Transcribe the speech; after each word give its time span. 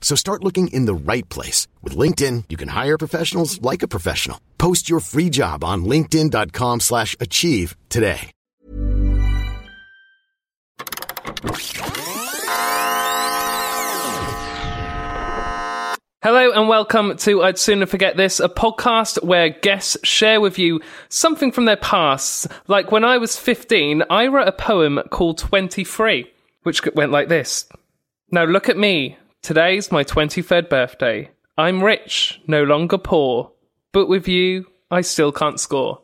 So 0.00 0.16
start 0.16 0.42
looking 0.42 0.68
in 0.68 0.86
the 0.86 0.94
right 0.94 1.28
place. 1.28 1.68
With 1.82 1.96
LinkedIn, 1.96 2.44
you 2.48 2.56
can 2.56 2.68
hire 2.68 2.98
professionals 2.98 3.62
like 3.62 3.84
a 3.84 3.88
professional. 3.88 4.40
Post 4.58 4.90
your 4.90 4.98
free 4.98 5.30
job 5.30 5.62
on 5.62 5.84
linkedin.com 5.84 6.80
slash 6.80 7.14
achieve 7.20 7.76
today. 7.88 8.32
Hello 16.22 16.52
and 16.52 16.68
welcome 16.68 17.16
to 17.16 17.42
I'd 17.42 17.56
Sooner 17.56 17.86
Forget 17.86 18.18
This, 18.18 18.40
a 18.40 18.48
podcast 18.50 19.24
where 19.24 19.48
guests 19.48 19.96
share 20.04 20.38
with 20.38 20.58
you 20.58 20.82
something 21.08 21.50
from 21.50 21.64
their 21.64 21.78
past. 21.78 22.46
Like 22.66 22.92
when 22.92 23.04
I 23.04 23.16
was 23.16 23.38
15, 23.38 24.02
I 24.10 24.26
wrote 24.26 24.46
a 24.46 24.52
poem 24.52 25.00
called 25.08 25.38
23, 25.38 26.30
which 26.64 26.84
went 26.94 27.10
like 27.10 27.28
this. 27.28 27.66
Now 28.30 28.44
look 28.44 28.68
at 28.68 28.76
me. 28.76 29.16
Today's 29.42 29.90
my 29.90 30.04
23rd 30.04 30.68
birthday. 30.68 31.30
I'm 31.56 31.82
rich, 31.82 32.40
no 32.46 32.62
longer 32.62 32.98
poor. 32.98 33.52
But 33.92 34.06
with 34.08 34.28
you, 34.28 34.66
I 34.90 35.00
still 35.00 35.32
can't 35.32 35.58
score. 35.58 36.02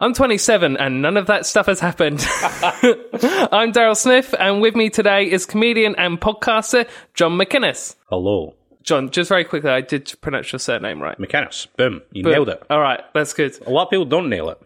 I'm 0.00 0.12
27 0.12 0.76
and 0.76 1.00
none 1.00 1.16
of 1.16 1.26
that 1.28 1.46
stuff 1.46 1.66
has 1.66 1.80
happened. 1.80 2.20
I'm 2.42 3.72
Daryl 3.72 3.96
Smith 3.96 4.34
and 4.38 4.60
with 4.60 4.74
me 4.74 4.90
today 4.90 5.30
is 5.30 5.46
comedian 5.46 5.94
and 5.96 6.20
podcaster 6.20 6.88
John 7.14 7.38
McInnes. 7.38 7.94
Hello. 8.10 8.54
John, 8.82 9.08
just 9.08 9.28
very 9.30 9.44
quickly, 9.44 9.70
I 9.70 9.80
did 9.80 10.12
pronounce 10.20 10.52
your 10.52 10.58
surname 10.58 11.00
right. 11.00 11.18
Mechanics. 11.18 11.66
Boom. 11.76 12.02
You 12.12 12.24
But- 12.24 12.32
nailed 12.32 12.48
it. 12.50 12.62
All 12.68 12.80
right, 12.80 13.00
that's 13.14 13.32
good. 13.32 13.56
A 13.66 13.70
lot 13.70 13.84
of 13.84 13.90
people 13.90 14.04
don't 14.04 14.28
nail 14.28 14.50
it. 14.50 14.58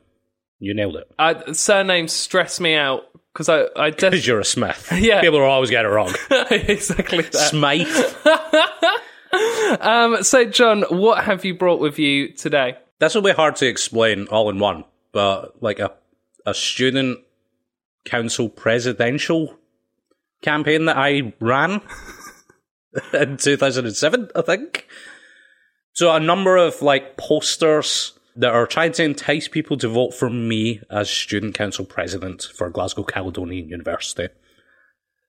You 0.58 0.74
nailed 0.74 0.96
it. 0.96 1.08
Uh, 1.18 1.34
I, 1.46 1.52
surnames 1.52 2.12
stress 2.12 2.58
me 2.58 2.74
out 2.74 3.02
because 3.38 3.48
I, 3.48 3.68
I 3.80 3.90
Because 3.90 4.10
just 4.10 4.26
you're 4.26 4.40
a 4.40 4.44
Smith. 4.44 4.92
Yeah. 4.98 5.20
People 5.20 5.38
will 5.38 5.46
always 5.46 5.70
get 5.70 5.84
it 5.84 5.88
wrong. 5.88 6.12
exactly 6.50 7.22
that. 7.22 7.34
Smythe. 7.34 7.86
Um, 9.80 10.22
so, 10.22 10.46
John, 10.46 10.84
what 10.88 11.24
have 11.24 11.44
you 11.44 11.54
brought 11.54 11.80
with 11.80 11.98
you 11.98 12.32
today? 12.32 12.78
this 12.98 13.14
will 13.14 13.20
be 13.20 13.30
hard 13.30 13.56
to 13.56 13.66
explain 13.66 14.26
all 14.28 14.48
in 14.48 14.58
one, 14.58 14.84
but 15.12 15.62
like 15.62 15.78
a, 15.80 15.92
a 16.46 16.54
student 16.54 17.18
council 18.06 18.48
presidential 18.48 19.54
campaign 20.40 20.86
that 20.86 20.96
I 20.96 21.34
ran 21.40 21.82
in 23.12 23.36
2007, 23.36 24.30
I 24.34 24.40
think. 24.40 24.88
So 25.92 26.10
a 26.10 26.18
number 26.18 26.56
of 26.56 26.80
like 26.80 27.18
posters 27.18 28.17
that 28.38 28.54
are 28.54 28.68
trying 28.68 28.92
to 28.92 29.02
entice 29.02 29.48
people 29.48 29.76
to 29.76 29.88
vote 29.88 30.14
for 30.14 30.30
me 30.30 30.80
as 30.90 31.10
student 31.10 31.54
council 31.54 31.84
president 31.84 32.44
for 32.54 32.70
Glasgow 32.70 33.02
Caledonian 33.02 33.68
University. 33.68 34.28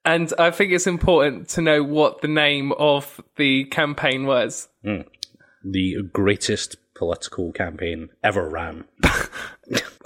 And 0.06 0.32
I 0.38 0.52
think 0.52 0.72
it's 0.72 0.86
important 0.86 1.50
to 1.50 1.62
know 1.62 1.84
what 1.84 2.22
the 2.22 2.28
name 2.28 2.72
of 2.74 3.20
the 3.36 3.66
campaign 3.66 4.26
was. 4.26 4.70
Hmm. 4.84 5.02
The 5.64 6.04
greatest 6.14 6.78
political 6.94 7.52
campaign 7.52 8.10
ever 8.24 8.48
ran. 8.48 8.86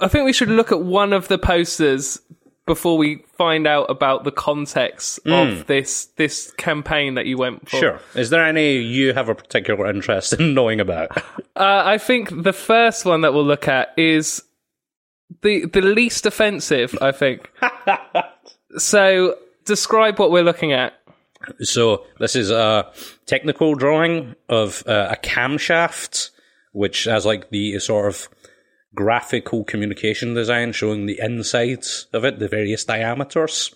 I 0.00 0.08
think 0.08 0.24
we 0.24 0.32
should 0.32 0.48
look 0.48 0.72
at 0.72 0.80
one 0.80 1.12
of 1.12 1.28
the 1.28 1.38
posters 1.38 2.20
before 2.66 2.96
we 2.96 3.24
find 3.36 3.66
out 3.66 3.90
about 3.90 4.24
the 4.24 4.32
context 4.32 5.20
of 5.26 5.66
this 5.66 6.06
this 6.16 6.50
campaign 6.52 7.14
that 7.14 7.26
you 7.26 7.36
went 7.36 7.68
for. 7.68 7.76
Sure. 7.76 8.00
Is 8.14 8.30
there 8.30 8.44
any 8.44 8.78
you 8.78 9.12
have 9.12 9.28
a 9.28 9.34
particular 9.34 9.88
interest 9.88 10.32
in 10.32 10.54
knowing 10.54 10.80
about? 10.80 11.10
Uh, 11.56 11.84
I 11.86 11.98
think 11.98 12.42
the 12.42 12.52
first 12.52 13.04
one 13.04 13.20
that 13.20 13.32
we'll 13.32 13.44
look 13.44 13.68
at 13.68 13.94
is 13.96 14.42
the 15.42 15.66
the 15.66 15.80
least 15.80 16.26
offensive. 16.26 16.98
I 17.00 17.12
think. 17.12 17.48
so, 18.76 19.36
describe 19.64 20.18
what 20.18 20.32
we're 20.32 20.42
looking 20.42 20.72
at. 20.72 20.94
So 21.60 22.06
this 22.18 22.34
is 22.34 22.50
a 22.50 22.90
technical 23.26 23.76
drawing 23.76 24.34
of 24.48 24.82
uh, 24.88 25.10
a 25.12 25.16
camshaft, 25.16 26.30
which 26.72 27.04
has 27.04 27.24
like 27.24 27.50
the 27.50 27.78
sort 27.78 28.08
of 28.08 28.28
graphical 28.94 29.64
communication 29.64 30.34
design 30.34 30.72
showing 30.72 31.06
the 31.06 31.18
insides 31.20 32.06
of 32.12 32.24
it, 32.24 32.38
the 32.38 32.48
various 32.48 32.84
diameters. 32.84 33.74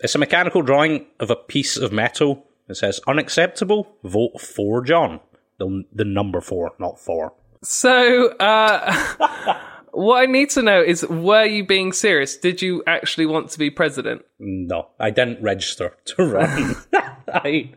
It's 0.00 0.14
a 0.14 0.18
mechanical 0.18 0.62
drawing 0.62 1.06
of 1.20 1.30
a 1.30 1.36
piece 1.36 1.76
of 1.76 1.92
metal. 1.92 2.46
It 2.68 2.76
says 2.76 3.00
unacceptable. 3.06 3.96
Vote 4.04 4.40
for 4.40 4.82
John. 4.82 5.20
The 5.58 5.84
the 5.92 6.04
number 6.04 6.40
four, 6.40 6.72
not 6.78 7.00
four. 7.00 7.32
So, 7.62 8.28
uh, 8.36 9.58
what 9.92 10.22
I 10.22 10.26
need 10.26 10.50
to 10.50 10.62
know 10.62 10.82
is, 10.82 11.06
were 11.06 11.46
you 11.46 11.64
being 11.64 11.92
serious? 11.92 12.36
Did 12.36 12.60
you 12.60 12.82
actually 12.86 13.26
want 13.26 13.50
to 13.50 13.58
be 13.58 13.70
president? 13.70 14.22
No, 14.38 14.88
I 15.00 15.10
didn't 15.10 15.42
register 15.42 15.96
to 16.04 16.24
run. 16.24 16.76
I, 17.32 17.72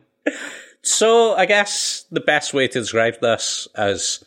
so 0.81 1.35
I 1.35 1.45
guess 1.45 2.05
the 2.11 2.19
best 2.19 2.53
way 2.53 2.67
to 2.67 2.79
describe 2.79 3.21
this 3.21 3.67
is 3.77 4.23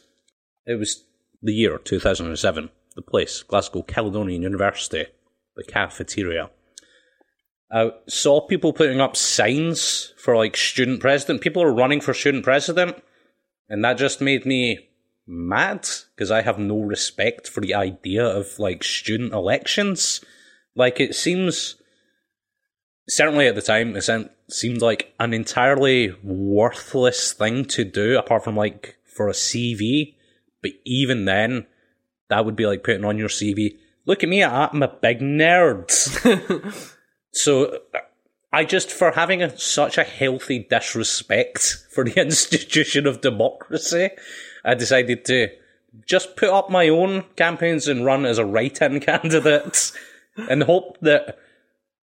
it 0.66 0.78
was 0.78 1.04
the 1.42 1.52
year 1.52 1.78
2007. 1.78 2.70
The 2.94 3.02
place, 3.02 3.42
Glasgow 3.42 3.82
Caledonian 3.82 4.42
University, 4.42 5.06
the 5.56 5.64
cafeteria. 5.64 6.50
I 7.72 7.92
saw 8.06 8.46
people 8.46 8.74
putting 8.74 9.00
up 9.00 9.16
signs 9.16 10.12
for 10.18 10.36
like 10.36 10.58
student 10.58 11.00
president. 11.00 11.40
People 11.40 11.62
are 11.62 11.72
running 11.72 12.02
for 12.02 12.12
student 12.12 12.44
president, 12.44 13.02
and 13.68 13.82
that 13.82 13.96
just 13.96 14.20
made 14.20 14.44
me 14.44 14.90
mad 15.26 15.88
because 16.14 16.30
I 16.30 16.42
have 16.42 16.58
no 16.58 16.80
respect 16.80 17.48
for 17.48 17.62
the 17.62 17.74
idea 17.74 18.24
of 18.24 18.58
like 18.58 18.84
student 18.84 19.32
elections. 19.32 20.22
Like 20.76 21.00
it 21.00 21.14
seems 21.14 21.76
certainly 23.08 23.46
at 23.46 23.54
the 23.54 23.62
time, 23.62 23.96
it 23.96 24.02
seemed- 24.02 24.30
seemed 24.48 24.82
like 24.82 25.14
an 25.18 25.32
entirely 25.32 26.14
worthless 26.22 27.32
thing 27.32 27.64
to 27.64 27.84
do, 27.84 28.18
apart 28.18 28.44
from 28.44 28.56
like 28.56 28.96
for 29.04 29.28
a 29.28 29.32
CV. 29.32 30.14
But 30.62 30.72
even 30.84 31.24
then, 31.24 31.66
that 32.28 32.44
would 32.44 32.56
be 32.56 32.66
like 32.66 32.84
putting 32.84 33.04
on 33.04 33.18
your 33.18 33.28
CV. 33.28 33.76
Look 34.06 34.22
at 34.22 34.28
me, 34.28 34.42
I'm 34.42 34.82
a 34.82 34.88
big 34.88 35.20
nerd. 35.20 35.90
so, 37.32 37.78
I 38.52 38.64
just 38.64 38.90
for 38.90 39.12
having 39.12 39.42
a, 39.42 39.56
such 39.56 39.96
a 39.96 40.04
healthy 40.04 40.66
disrespect 40.68 41.86
for 41.90 42.04
the 42.04 42.20
institution 42.20 43.06
of 43.06 43.20
democracy, 43.20 44.10
I 44.64 44.74
decided 44.74 45.24
to 45.26 45.48
just 46.06 46.36
put 46.36 46.48
up 46.48 46.70
my 46.70 46.88
own 46.88 47.24
campaigns 47.36 47.88
and 47.88 48.04
run 48.04 48.24
as 48.24 48.38
a 48.38 48.46
write-in 48.46 49.00
candidate, 49.00 49.92
and 50.36 50.62
hope 50.62 50.98
that 51.00 51.38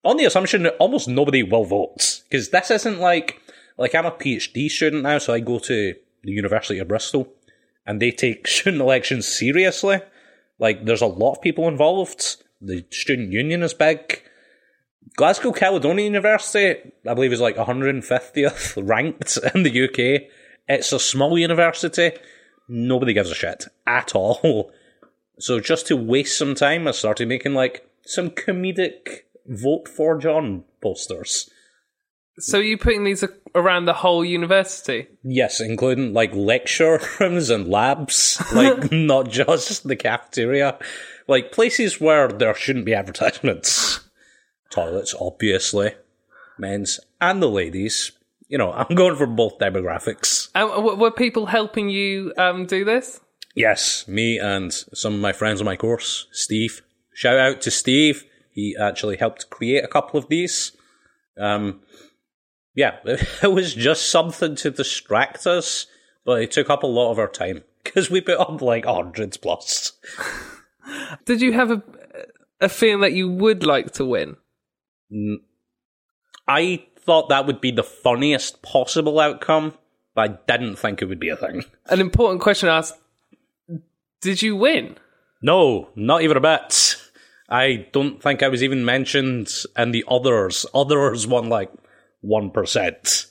on 0.03 0.17
the 0.17 0.25
assumption 0.25 0.63
that 0.63 0.77
almost 0.77 1.07
nobody 1.07 1.43
will 1.43 1.65
vote 1.65 2.21
because 2.29 2.49
this 2.49 2.71
isn't 2.71 2.99
like 2.99 3.41
like 3.77 3.95
I'm 3.95 4.05
a 4.05 4.11
PhD 4.11 4.69
student 4.69 5.03
now, 5.03 5.17
so 5.17 5.33
I 5.33 5.39
go 5.39 5.59
to 5.59 5.95
the 6.23 6.31
University 6.31 6.79
of 6.79 6.87
Bristol, 6.87 7.27
and 7.85 8.01
they 8.01 8.11
take 8.11 8.47
student 8.47 8.81
elections 8.81 9.27
seriously. 9.27 9.99
Like, 10.59 10.85
there's 10.85 11.01
a 11.01 11.07
lot 11.07 11.35
of 11.35 11.41
people 11.41 11.67
involved. 11.67 12.37
The 12.61 12.85
student 12.91 13.31
union 13.31 13.63
is 13.63 13.73
big. 13.73 14.21
Glasgow 15.15 15.51
Caledonian 15.51 16.13
University, 16.13 16.91
I 17.07 17.13
believe, 17.13 17.33
is 17.33 17.41
like 17.41 17.57
150th 17.57 18.87
ranked 18.87 19.37
in 19.53 19.63
the 19.63 19.83
UK. 19.83 20.29
It's 20.67 20.93
a 20.93 20.99
small 20.99 21.37
university. 21.37 22.11
Nobody 22.67 23.13
gives 23.13 23.29
a 23.29 23.35
shit 23.35 23.65
at 23.85 24.15
all. 24.15 24.71
So 25.39 25.59
just 25.59 25.87
to 25.87 25.97
waste 25.97 26.37
some 26.37 26.53
time, 26.53 26.87
I 26.87 26.91
started 26.91 27.27
making 27.27 27.55
like 27.55 27.89
some 28.05 28.29
comedic 28.29 29.21
vote 29.47 29.87
for 29.87 30.17
John 30.17 30.63
posters. 30.81 31.49
So, 32.39 32.57
you're 32.57 32.65
you 32.65 32.77
putting 32.77 33.03
these 33.03 33.23
around 33.53 33.85
the 33.85 33.93
whole 33.93 34.25
university? 34.25 35.07
Yes, 35.23 35.59
including 35.61 36.13
like 36.13 36.33
lecture 36.33 36.99
rooms 37.19 37.49
and 37.49 37.67
labs, 37.67 38.41
like 38.53 38.91
not 38.91 39.29
just 39.29 39.87
the 39.87 39.95
cafeteria, 39.95 40.77
like 41.27 41.51
places 41.51 42.01
where 42.01 42.27
there 42.27 42.55
shouldn't 42.55 42.85
be 42.85 42.93
advertisements. 42.95 43.99
Toilets, 44.71 45.13
obviously. 45.19 45.91
men's 46.57 46.99
and 47.21 47.41
the 47.41 47.49
ladies. 47.49 48.11
You 48.47 48.57
know, 48.57 48.71
I'm 48.73 48.95
going 48.95 49.15
for 49.15 49.27
both 49.27 49.57
demographics. 49.59 50.49
And 50.55 50.69
w- 50.69 50.97
were 50.97 51.11
people 51.11 51.45
helping 51.47 51.89
you 51.89 52.33
um, 52.37 52.65
do 52.65 52.83
this? 52.83 53.19
Yes, 53.55 54.07
me 54.07 54.39
and 54.39 54.71
some 54.73 55.13
of 55.13 55.19
my 55.19 55.31
friends 55.31 55.61
on 55.61 55.65
my 55.65 55.75
course, 55.75 56.27
Steve. 56.31 56.81
Shout 57.13 57.37
out 57.37 57.61
to 57.61 57.71
Steve. 57.71 58.25
He 58.51 58.75
actually 58.79 59.17
helped 59.17 59.49
create 59.51 59.83
a 59.83 59.87
couple 59.87 60.19
of 60.19 60.27
these. 60.27 60.71
Um, 61.39 61.81
yeah, 62.75 62.97
it 63.05 63.51
was 63.51 63.73
just 63.73 64.09
something 64.09 64.55
to 64.55 64.71
distract 64.71 65.47
us, 65.47 65.87
but 66.25 66.41
it 66.41 66.51
took 66.51 66.69
up 66.69 66.83
a 66.83 66.87
lot 66.87 67.11
of 67.11 67.19
our 67.19 67.27
time 67.27 67.63
because 67.83 68.09
we 68.09 68.21
put 68.21 68.39
up 68.39 68.61
like 68.61 68.85
hundreds 68.85 69.37
plus. 69.37 69.93
Did 71.25 71.41
you 71.41 71.53
have 71.53 71.71
a 71.71 71.83
a 72.63 72.69
feeling 72.69 73.01
that 73.01 73.13
you 73.13 73.29
would 73.29 73.63
like 73.63 73.91
to 73.93 74.05
win? 74.05 74.37
I 76.47 76.85
thought 76.97 77.29
that 77.29 77.45
would 77.45 77.61
be 77.61 77.71
the 77.71 77.83
funniest 77.83 78.61
possible 78.61 79.19
outcome, 79.19 79.77
but 80.15 80.29
I 80.31 80.57
didn't 80.57 80.77
think 80.77 81.01
it 81.01 81.05
would 81.05 81.19
be 81.19 81.29
a 81.29 81.35
thing. 81.35 81.65
An 81.87 81.99
important 81.99 82.41
question 82.41 82.67
to 82.67 82.73
ask: 82.73 82.95
Did 84.21 84.41
you 84.41 84.55
win? 84.55 84.97
No, 85.41 85.89
not 85.95 86.23
even 86.23 86.37
a 86.37 86.41
bit. 86.41 86.95
I 87.49 87.87
don't 87.91 88.23
think 88.23 88.41
I 88.41 88.47
was 88.47 88.63
even 88.63 88.85
mentioned 88.85 89.51
in 89.77 89.91
the 89.91 90.05
others. 90.07 90.65
Others 90.73 91.27
won 91.27 91.49
like 91.49 91.69
1%. 92.25 93.27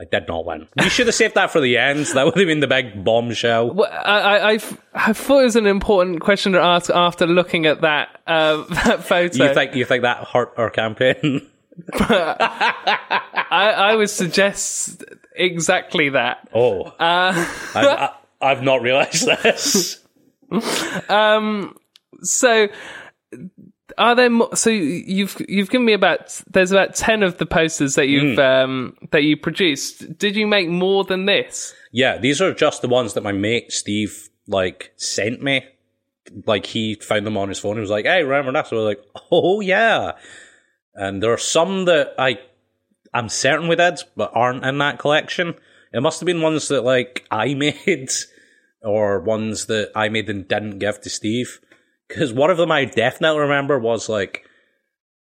I 0.00 0.04
did 0.04 0.28
not 0.28 0.44
win. 0.44 0.68
You 0.80 0.88
should 0.90 1.06
have 1.08 1.14
saved 1.16 1.34
that 1.34 1.50
for 1.50 1.60
the 1.60 1.76
end. 1.76 2.06
That 2.14 2.24
would 2.24 2.36
have 2.36 2.46
been 2.46 2.60
the 2.60 2.68
big 2.68 3.02
bombshell. 3.04 3.74
Well, 3.74 3.90
I, 3.92 4.20
I, 4.20 4.48
I've- 4.50 4.76
I 4.94 5.12
thought 5.12 5.40
it 5.40 5.44
was 5.44 5.56
an 5.56 5.66
important 5.66 6.20
question 6.20 6.52
to 6.52 6.60
ask 6.60 6.88
after 6.90 7.26
looking 7.26 7.66
at 7.66 7.80
that 7.80 8.20
uh, 8.26 8.62
that 8.84 9.02
photo. 9.04 9.44
You 9.48 9.54
think 9.54 9.74
you 9.74 9.84
think 9.84 10.02
that 10.02 10.28
hurt 10.28 10.52
our 10.56 10.70
campaign? 10.70 11.46
I, 11.94 13.40
I 13.50 13.94
would 13.96 14.10
suggest 14.10 15.04
exactly 15.34 16.10
that. 16.10 16.48
Oh, 16.54 16.92
I, 16.98 17.48
I, 17.74 18.14
I've 18.40 18.62
not 18.62 18.82
realised 18.82 19.26
this. 19.26 20.00
So, 22.22 22.66
are 23.98 24.14
there? 24.14 24.30
Mo- 24.30 24.50
so 24.54 24.70
you've 24.70 25.36
you've 25.48 25.70
given 25.70 25.84
me 25.84 25.92
about 25.92 26.40
there's 26.50 26.72
about 26.72 26.94
ten 26.94 27.22
of 27.22 27.38
the 27.38 27.46
posters 27.46 27.94
that 27.96 28.08
you've 28.08 28.38
um, 28.38 28.96
that 29.10 29.24
you 29.24 29.36
produced. 29.36 30.18
Did 30.18 30.36
you 30.36 30.46
make 30.46 30.68
more 30.68 31.04
than 31.04 31.26
this? 31.26 31.74
Yeah, 31.92 32.18
these 32.18 32.40
are 32.40 32.54
just 32.54 32.82
the 32.82 32.88
ones 32.88 33.14
that 33.14 33.22
my 33.22 33.32
mate 33.32 33.72
Steve 33.72 34.28
like 34.46 34.92
sent 34.96 35.42
me. 35.42 35.66
Like 36.46 36.66
he 36.66 36.94
found 36.94 37.26
them 37.26 37.36
on 37.36 37.48
his 37.48 37.58
phone. 37.58 37.76
He 37.76 37.80
was 37.80 37.90
like, 37.90 38.04
"Hey, 38.04 38.22
remember 38.22 38.52
that?" 38.52 38.66
So 38.66 38.76
I 38.76 38.80
was 38.80 38.96
like, 38.96 39.04
"Oh 39.30 39.60
yeah." 39.60 40.12
And 40.94 41.22
there 41.22 41.32
are 41.32 41.38
some 41.38 41.84
that 41.86 42.14
I 42.18 42.38
I'm 43.12 43.28
certain 43.28 43.68
we 43.68 43.76
did, 43.76 44.00
but 44.16 44.32
aren't 44.34 44.64
in 44.64 44.78
that 44.78 44.98
collection. 44.98 45.54
It 45.92 46.02
must 46.02 46.20
have 46.20 46.26
been 46.26 46.42
ones 46.42 46.68
that 46.68 46.82
like 46.84 47.26
I 47.30 47.54
made, 47.54 48.10
or 48.82 49.20
ones 49.20 49.66
that 49.66 49.90
I 49.94 50.08
made 50.08 50.28
and 50.28 50.46
didn't 50.46 50.78
give 50.78 51.00
to 51.02 51.10
Steve. 51.10 51.60
Because 52.08 52.32
one 52.32 52.50
of 52.50 52.56
them 52.56 52.72
I 52.72 52.84
definitely 52.86 53.40
remember 53.40 53.78
was 53.78 54.08
like 54.08 54.44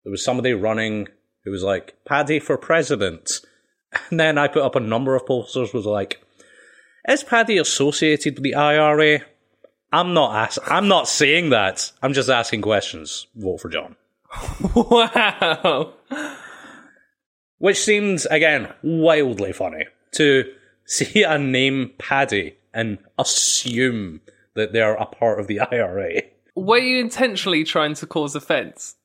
there 0.04 0.12
was 0.12 0.24
somebody 0.24 0.54
running 0.54 1.08
who 1.44 1.52
was 1.52 1.64
like 1.64 1.96
Paddy 2.06 2.40
for 2.40 2.58
president, 2.58 3.42
and 4.10 4.20
then 4.20 4.38
I 4.38 4.48
put 4.48 4.64
up 4.64 4.76
a 4.76 4.80
number 4.80 5.16
of 5.16 5.26
posters 5.26 5.74
was 5.74 5.86
like, 5.86 6.22
is 7.08 7.24
Paddy 7.24 7.58
associated 7.58 8.36
with 8.36 8.44
the 8.44 8.56
IRA? 8.56 9.22
I'm 9.92 10.14
not 10.14 10.36
ask- 10.36 10.72
I'm 10.72 10.88
not 10.88 11.08
saying 11.08 11.50
that. 11.50 11.92
I'm 12.04 12.14
just 12.14 12.30
asking 12.30 12.62
questions. 12.62 13.28
Vote 13.36 13.62
for 13.62 13.70
John. 13.70 13.96
Wow. 14.76 15.94
Which 17.58 17.80
seems, 17.82 18.26
again, 18.28 18.72
wildly 18.84 19.52
funny 19.52 19.86
to 20.14 20.46
see 20.86 21.24
a 21.24 21.38
name 21.38 21.92
Paddy 21.98 22.56
and 22.74 23.00
assume 23.18 24.22
that 24.56 24.72
they're 24.72 24.94
a 24.94 25.06
part 25.06 25.40
of 25.40 25.48
the 25.48 25.60
IRA. 25.60 26.22
Were 26.60 26.78
you 26.78 27.00
intentionally 27.00 27.64
trying 27.64 27.94
to 27.96 28.08
cause 28.08 28.36
offence? 28.36 28.96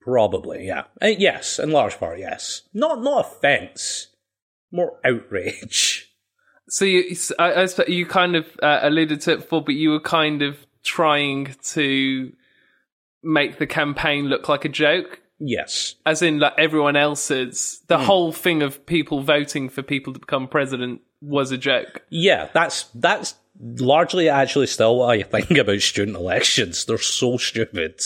Probably, 0.00 0.66
yeah. 0.66 0.84
Uh, 1.00 1.06
yes, 1.08 1.58
in 1.58 1.70
large 1.70 1.98
part, 1.98 2.18
yes. 2.18 2.62
Not 2.74 3.02
not 3.02 3.26
offence, 3.26 4.08
more 4.70 4.98
outrage. 5.04 6.08
So 6.68 6.84
you, 6.84 7.14
I, 7.38 7.52
I 7.52 7.68
you 7.86 8.06
kind 8.06 8.34
of 8.34 8.46
uh, 8.62 8.80
alluded 8.82 9.20
to 9.22 9.32
it 9.32 9.36
before, 9.38 9.62
but 9.62 9.74
you 9.74 9.90
were 9.90 10.00
kind 10.00 10.42
of 10.42 10.56
trying 10.82 11.54
to 11.64 12.32
make 13.22 13.58
the 13.58 13.66
campaign 13.66 14.26
look 14.26 14.48
like 14.48 14.64
a 14.64 14.68
joke, 14.68 15.20
Yes. 15.38 15.96
as 16.06 16.22
in 16.22 16.38
like 16.38 16.54
everyone 16.58 16.96
else's. 16.96 17.82
The 17.88 17.98
whole 17.98 18.32
thing 18.32 18.62
of 18.62 18.84
people 18.86 19.22
voting 19.22 19.68
for 19.68 19.82
people 19.82 20.12
to 20.12 20.18
become 20.20 20.48
president 20.48 21.02
was 21.20 21.52
a 21.52 21.58
joke. 21.58 22.02
Yeah, 22.10 22.48
that's 22.52 22.84
that's 22.94 23.34
largely 23.62 24.28
actually 24.28 24.66
still 24.66 24.96
what 24.96 25.10
I 25.10 25.22
think 25.22 25.50
about 25.58 25.80
student 25.80 26.16
elections. 26.16 26.84
They're 26.84 26.98
so 26.98 27.36
stupid. 27.36 28.00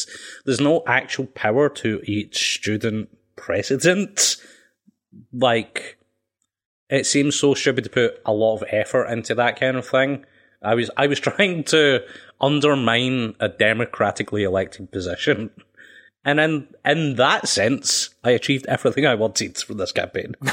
There's 0.44 0.60
no 0.60 0.82
actual 0.86 1.26
power 1.26 1.68
to 1.70 2.00
each 2.04 2.56
student 2.58 3.08
president. 3.36 4.36
Like, 5.32 5.98
it 6.88 7.06
seems 7.06 7.38
so 7.38 7.54
stupid 7.54 7.84
to 7.84 7.90
put 7.90 8.20
a 8.24 8.32
lot 8.32 8.56
of 8.56 8.64
effort 8.70 9.06
into 9.06 9.34
that 9.34 9.58
kind 9.58 9.76
of 9.76 9.86
thing. 9.86 10.24
I 10.62 10.74
was 10.74 10.90
I 10.96 11.06
was 11.06 11.20
trying 11.28 11.64
to 11.64 12.00
undermine 12.40 13.34
a 13.40 13.48
democratically 13.48 14.44
elected 14.44 14.92
position. 14.92 15.50
And 16.24 16.40
in 16.40 16.68
in 16.84 17.14
that 17.16 17.48
sense, 17.48 18.10
I 18.22 18.32
achieved 18.32 18.66
everything 18.66 19.06
I 19.06 19.14
wanted 19.14 19.56
from 19.58 19.78
this 19.78 19.92
campaign. 19.92 20.34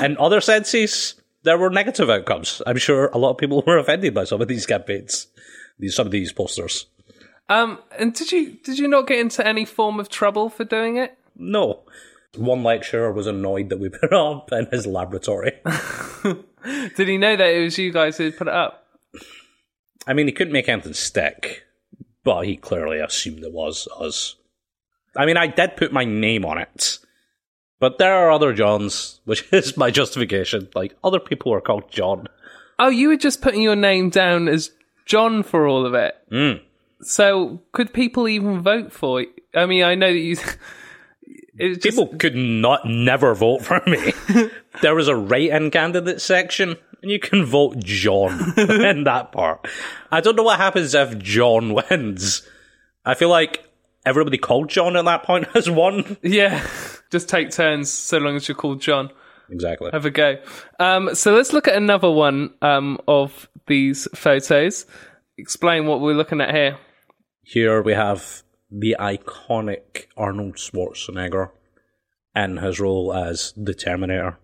In 0.00 0.16
other 0.18 0.40
senses, 0.40 1.14
there 1.46 1.56
were 1.56 1.70
negative 1.70 2.10
outcomes. 2.10 2.60
I'm 2.66 2.76
sure 2.76 3.06
a 3.06 3.18
lot 3.18 3.30
of 3.30 3.38
people 3.38 3.62
were 3.66 3.78
offended 3.78 4.12
by 4.12 4.24
some 4.24 4.42
of 4.42 4.48
these 4.48 4.66
campaigns, 4.66 5.28
these 5.78 5.94
some 5.94 6.06
of 6.06 6.12
these 6.12 6.32
posters. 6.32 6.86
Um, 7.48 7.78
and 7.96 8.12
did 8.12 8.32
you 8.32 8.58
did 8.64 8.78
you 8.78 8.88
not 8.88 9.06
get 9.06 9.20
into 9.20 9.46
any 9.46 9.64
form 9.64 10.00
of 10.00 10.08
trouble 10.08 10.50
for 10.50 10.64
doing 10.64 10.96
it? 10.96 11.16
No. 11.36 11.84
One 12.36 12.64
lecturer 12.64 13.12
was 13.12 13.26
annoyed 13.26 13.70
that 13.70 13.78
we 13.78 13.88
put 14.00 14.04
it 14.04 14.12
up 14.12 14.52
in 14.52 14.66
his 14.66 14.86
laboratory. 14.86 15.52
Did 16.96 17.08
he 17.08 17.16
know 17.16 17.36
that 17.36 17.46
it 17.46 17.62
was 17.62 17.78
you 17.78 17.92
guys 17.92 18.18
who 18.18 18.32
put 18.32 18.48
it 18.48 18.52
up? 18.52 18.86
I 20.06 20.12
mean, 20.12 20.26
he 20.26 20.32
couldn't 20.32 20.52
make 20.52 20.68
anything 20.68 20.94
stick, 20.94 21.62
but 22.24 22.42
he 22.42 22.56
clearly 22.56 22.98
assumed 22.98 23.44
it 23.44 23.52
was 23.52 23.88
us. 23.98 24.34
I 25.16 25.24
mean, 25.24 25.36
I 25.36 25.46
did 25.46 25.76
put 25.76 25.92
my 25.92 26.04
name 26.04 26.44
on 26.44 26.58
it, 26.58 26.98
but 27.78 27.98
there 27.98 28.14
are 28.14 28.30
other 28.30 28.52
Johns, 28.52 29.20
which 29.24 29.46
is 29.52 29.76
my 29.76 29.90
justification. 29.90 30.68
Like, 30.74 30.96
other 31.04 31.20
people 31.20 31.52
are 31.52 31.60
called 31.60 31.90
John. 31.90 32.26
Oh, 32.78 32.88
you 32.88 33.08
were 33.08 33.16
just 33.16 33.40
putting 33.42 33.62
your 33.62 33.76
name 33.76 34.10
down 34.10 34.48
as 34.48 34.70
John 35.06 35.42
for 35.42 35.66
all 35.66 35.86
of 35.86 35.94
it. 35.94 36.14
Mm. 36.30 36.60
So 37.00 37.62
could 37.72 37.92
people 37.92 38.28
even 38.28 38.62
vote 38.62 38.92
for 38.92 39.22
you? 39.22 39.28
I 39.54 39.66
mean, 39.66 39.82
I 39.84 39.94
know 39.94 40.12
that 40.12 40.18
you. 40.18 40.36
Just, 41.58 41.80
People 41.80 42.08
could 42.18 42.36
not 42.36 42.84
never 42.84 43.34
vote 43.34 43.62
for 43.62 43.80
me. 43.86 44.12
there 44.82 44.94
was 44.94 45.08
a 45.08 45.16
write-in 45.16 45.70
candidate 45.70 46.20
section, 46.20 46.76
and 47.00 47.10
you 47.10 47.18
can 47.18 47.46
vote 47.46 47.78
John 47.78 48.52
in 48.58 49.04
that 49.04 49.32
part. 49.32 49.66
I 50.12 50.20
don't 50.20 50.36
know 50.36 50.42
what 50.42 50.58
happens 50.58 50.94
if 50.94 51.16
John 51.16 51.72
wins. 51.72 52.46
I 53.06 53.14
feel 53.14 53.30
like 53.30 53.64
everybody 54.04 54.36
called 54.36 54.68
John 54.68 54.96
at 54.96 55.06
that 55.06 55.22
point 55.22 55.46
has 55.54 55.70
won. 55.70 56.18
yeah, 56.22 56.62
just 57.10 57.28
take 57.28 57.50
turns 57.50 57.90
so 57.90 58.18
long 58.18 58.36
as 58.36 58.48
you're 58.48 58.56
called 58.56 58.80
John. 58.80 59.10
Exactly. 59.50 59.90
Have 59.92 60.06
a 60.06 60.10
go. 60.10 60.38
Um, 60.80 61.14
so 61.14 61.34
let's 61.34 61.52
look 61.52 61.68
at 61.68 61.76
another 61.76 62.10
one 62.10 62.52
um, 62.62 62.98
of 63.06 63.48
these 63.66 64.08
photos. 64.14 64.86
Explain 65.38 65.86
what 65.86 66.00
we're 66.00 66.14
looking 66.14 66.40
at 66.40 66.54
here. 66.54 66.78
Here 67.42 67.80
we 67.80 67.92
have 67.92 68.42
the 68.70 68.96
iconic 68.98 70.06
Arnold 70.16 70.56
Schwarzenegger 70.56 71.50
in 72.34 72.58
his 72.58 72.80
role 72.80 73.14
as 73.14 73.52
the 73.56 73.74
Terminator. 73.74 74.38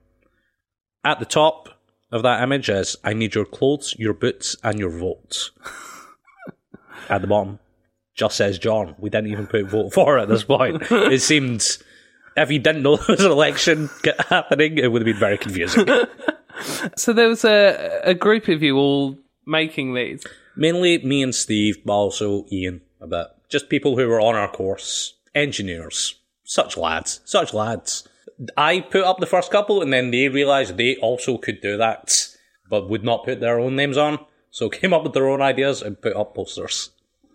At 1.05 1.19
the 1.19 1.25
top 1.27 1.69
of 2.13 2.23
that 2.23 2.43
image 2.43 2.69
is 2.69 2.97
I 3.03 3.13
need 3.15 3.35
your 3.35 3.45
clothes, 3.45 3.97
your 3.99 4.15
boots, 4.15 4.57
and 4.63 4.79
your 4.79 4.91
vote. 4.91 5.51
At 7.09 7.23
the 7.23 7.27
bottom, 7.27 7.59
just 8.15 8.37
says 8.37 8.59
John. 8.59 8.95
We 8.99 9.11
didn't 9.11 9.33
even 9.33 9.47
put 9.47 9.67
vote 9.67 9.93
for 9.93 10.19
at 10.19 10.29
this 10.29 10.45
point. 10.45 10.83
it 10.91 11.21
seemed 11.21 11.67
if 12.37 12.51
you 12.51 12.59
didn't 12.59 12.83
know 12.83 12.97
there 13.07 13.17
was 13.17 13.25
an 13.25 13.31
election 13.31 13.91
happening, 14.29 14.79
it 14.79 14.91
would 14.91 15.03
have 15.03 15.07
been 15.07 15.21
very 15.21 15.39
confusing. 15.39 15.87
So 16.97 17.13
there 17.13 17.29
was 17.29 17.45
a, 17.45 18.01
a 18.05 18.15
group 18.15 18.49
of 18.49 18.63
you 18.63 18.77
all 18.77 19.19
making 19.47 19.95
these. 19.95 20.25
Mainly 20.57 20.99
me 20.99 21.23
and 21.23 21.35
Steve, 21.35 21.79
but 21.85 21.93
also 21.93 22.47
Ian 22.53 22.83
a 23.01 23.07
bit. 23.07 23.27
Just 23.49 23.69
people 23.69 23.97
who 23.97 24.09
were 24.09 24.21
on 24.21 24.35
our 24.35 24.51
course. 24.51 25.15
Engineers. 25.35 26.21
Such 26.45 26.77
lads. 26.77 27.21
Such 27.25 27.55
lads. 27.55 28.09
I 28.57 28.81
put 28.81 29.05
up 29.05 29.19
the 29.19 29.27
first 29.27 29.51
couple 29.51 29.83
and 29.83 29.93
then 29.93 30.11
they 30.11 30.29
realised 30.29 30.77
they 30.77 30.97
also 30.97 31.39
could 31.39 31.61
do 31.61 31.77
that, 31.77 32.29
but 32.69 32.89
would 32.89 33.05
not 33.05 33.25
put 33.25 33.41
their 33.41 33.59
own 33.59 33.77
names 33.77 33.97
on. 33.97 34.19
So 34.51 34.69
came 34.71 34.93
up 34.93 35.03
with 35.03 35.15
their 35.15 35.29
own 35.29 35.43
ideas 35.43 35.83
and 35.83 36.01
put 36.01 36.17
up 36.17 36.35
posters. 36.35 36.91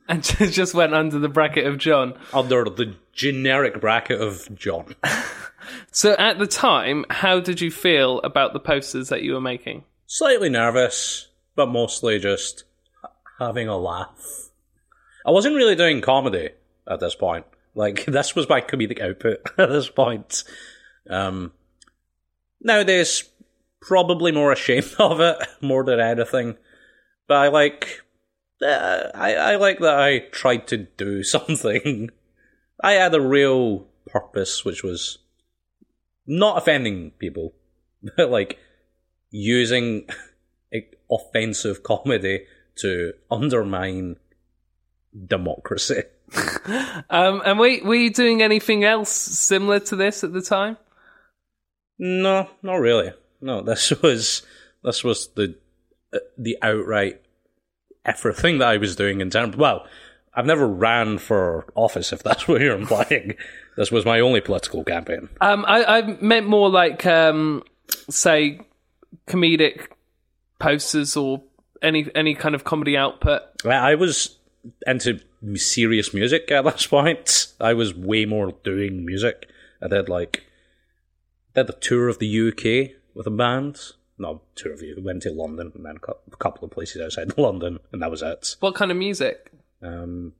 And 0.08 0.24
just 0.52 0.74
went 0.74 0.94
under 0.94 1.20
the 1.20 1.30
bracket 1.30 1.66
of 1.66 1.78
John. 1.78 2.14
Under 2.34 2.64
the 2.66 2.96
generic 3.14 3.82
bracket 3.82 4.22
of 4.22 4.48
John. 4.56 4.96
So 5.92 6.16
at 6.18 6.40
the 6.40 6.48
time, 6.48 7.06
how 7.10 7.40
did 7.40 7.62
you 7.62 7.72
feel 7.72 8.20
about 8.20 8.54
the 8.54 8.60
posters 8.60 9.10
that 9.10 9.24
you 9.24 9.34
were 9.34 9.42
making? 9.42 9.84
Slightly 10.06 10.50
nervous, 10.50 11.28
but 11.56 11.68
mostly 11.68 12.20
just 12.20 12.64
having 13.40 13.68
a 13.68 13.78
laugh. 13.78 14.50
I 15.26 15.32
wasn't 15.32 15.56
really 15.56 15.76
doing 15.76 16.02
comedy 16.02 16.50
at 16.88 17.00
this 17.00 17.16
point. 17.16 17.46
Like, 17.76 18.06
this 18.08 18.36
was 18.36 18.50
my 18.50 18.62
comedic 18.62 19.02
output 19.02 19.40
at 19.58 19.70
this 19.70 19.90
point. 19.90 20.44
Um, 21.10 21.52
nowadays, 22.62 23.24
probably 23.82 24.32
more 24.32 24.52
ashamed 24.52 24.94
of 25.00 25.20
it 25.20 25.38
more 25.62 25.84
than 25.84 26.00
anything. 26.00 26.58
But 27.28 27.38
I 27.38 27.48
like, 27.50 28.02
uh, 28.62 29.12
I, 29.14 29.36
I 29.36 29.56
like 29.56 29.80
that 29.80 30.00
I 30.00 30.20
tried 30.32 30.68
to 30.68 30.78
do 30.78 31.24
something. 31.36 32.10
I 32.84 32.94
had 32.94 33.14
a 33.16 33.22
real 33.22 33.88
purpose, 34.08 34.64
which 34.64 34.84
was 34.84 35.20
not 36.26 36.58
offending 36.58 37.12
people, 37.12 37.54
but 38.18 38.30
like 38.30 38.60
using 39.32 40.08
offensive 41.12 41.84
comedy 41.84 42.46
to 42.76 43.14
undermine 43.32 44.18
democracy. 45.26 46.04
Um, 47.10 47.42
and 47.46 47.58
were, 47.58 47.78
were 47.84 47.96
you 47.96 48.12
doing 48.12 48.42
anything 48.42 48.84
else 48.84 49.10
similar 49.10 49.80
to 49.80 49.96
this 49.96 50.24
at 50.24 50.34
the 50.34 50.42
time? 50.42 50.78
No, 51.98 52.50
not 52.62 52.76
really. 52.76 53.14
No, 53.42 53.62
this 53.62 53.92
was 54.02 54.44
this 54.84 55.04
was 55.04 55.30
the 55.36 55.56
uh, 56.14 56.20
the 56.38 56.58
outright 56.62 57.22
everything 58.08 58.58
that 58.60 58.70
I 58.70 58.78
was 58.78 58.96
doing 58.96 59.22
in 59.22 59.30
terms. 59.30 59.56
Well, 59.56 59.86
I've 60.34 60.46
never 60.46 60.68
ran 60.68 61.18
for 61.18 61.66
office, 61.76 62.14
if 62.14 62.24
that's 62.24 62.48
what 62.48 62.62
you're 62.62 62.76
implying. 62.76 63.36
this 63.76 63.92
was 63.92 64.06
my 64.06 64.20
only 64.20 64.42
political 64.42 64.84
campaign. 64.84 65.30
Um, 65.42 65.66
I, 65.68 65.84
I 65.84 66.02
meant 66.22 66.48
more 66.48 66.70
like, 66.70 67.06
um, 67.06 67.64
say, 68.10 68.62
comedic 69.28 69.88
posters 70.60 71.16
or 71.16 71.44
any 71.82 72.10
any 72.16 72.34
kind 72.34 72.56
of 72.56 72.64
comedy 72.64 72.98
output. 72.98 73.44
I 73.66 73.96
was 73.96 74.38
into 74.86 75.20
serious 75.56 76.14
music 76.14 76.52
at 76.52 76.64
this 76.64 76.88
point. 76.88 77.48
I 77.60 77.74
was 77.74 77.94
way 77.94 78.26
more 78.26 78.54
doing 78.64 79.06
music. 79.06 79.50
I 79.82 79.88
did 79.88 80.10
like 80.10 80.44
did 81.56 81.70
a 81.70 81.74
tour 81.74 82.08
of 82.08 82.20
the 82.20 82.50
UK 82.50 82.96
with 83.14 83.28
a 83.28 83.32
band. 83.32 83.80
No, 84.17 84.41
tour 84.55 84.74
of 84.74 84.81
you. 84.81 84.97
Went 85.00 85.24
to 85.24 85.31
London 85.31 85.71
and 85.75 85.86
then 85.86 85.97
a 86.03 86.38
couple 86.38 86.65
of 86.65 86.71
places 86.71 87.01
outside 87.01 87.38
London, 87.38 87.79
and 87.91 88.01
that 88.01 88.12
was 88.12 88.21
it. 88.21 88.55
What 88.59 88.75
kind 88.75 88.91
of 88.91 88.97
music? 88.97 89.51
Um, 89.81 90.33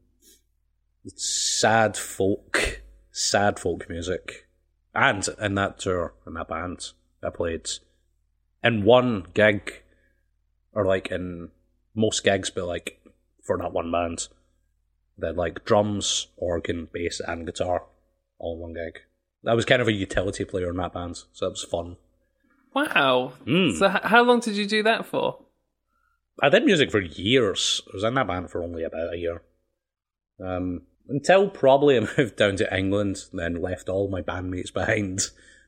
sad 1.16 1.96
folk, 1.96 2.82
sad 3.12 3.60
folk 3.60 3.90
music, 3.90 4.48
and 4.96 5.28
in 5.40 5.56
that 5.56 5.80
tour 5.80 6.14
in 6.26 6.34
that 6.34 6.48
band, 6.48 6.92
I 7.24 7.30
played 7.30 7.70
in 8.64 8.84
one 8.84 9.28
gig, 9.34 9.84
or 10.74 10.86
like 10.86 11.12
in 11.12 11.50
most 11.94 12.24
gigs, 12.24 12.50
but 12.50 12.66
like 12.66 13.00
for 13.44 13.58
that 13.60 13.74
one 13.74 13.92
band, 13.92 14.28
they 15.18 15.32
like 15.32 15.66
drums, 15.66 16.28
organ, 16.36 16.88
bass, 16.92 17.22
and 17.26 17.46
guitar 17.46 17.84
all 18.40 18.56
in 18.56 18.62
one 18.62 18.74
gig. 18.74 19.02
I 19.48 19.54
was 19.54 19.66
kind 19.66 19.82
of 19.82 19.88
a 19.88 19.94
utility 19.94 20.46
player 20.46 20.70
in 20.72 20.78
that 20.78 20.94
band, 20.94 21.18
so 21.32 21.46
that 21.46 21.52
was 21.52 21.64
fun. 21.64 21.98
Wow. 22.78 23.34
Mm. 23.48 23.76
So, 23.76 23.88
h- 23.88 24.04
how 24.04 24.22
long 24.24 24.40
did 24.40 24.56
you 24.56 24.68
do 24.68 24.84
that 24.84 25.04
for? 25.08 25.40
I 26.44 26.50
did 26.50 26.64
music 26.64 26.92
for 26.92 27.02
years. 27.02 27.82
I 27.88 27.96
was 27.96 28.04
in 28.04 28.14
that 28.14 28.28
band 28.28 28.52
for 28.52 28.62
only 28.62 28.84
about 28.84 29.16
a 29.16 29.18
year. 29.18 29.42
Um, 30.40 30.84
until 31.10 31.50
probably 31.50 31.98
I 31.98 32.02
moved 32.02 32.36
down 32.36 32.56
to 32.58 32.78
England, 32.78 33.18
then 33.34 33.64
left 33.64 33.90
all 33.90 34.10
my 34.12 34.22
bandmates 34.22 34.72
behind, 34.72 35.22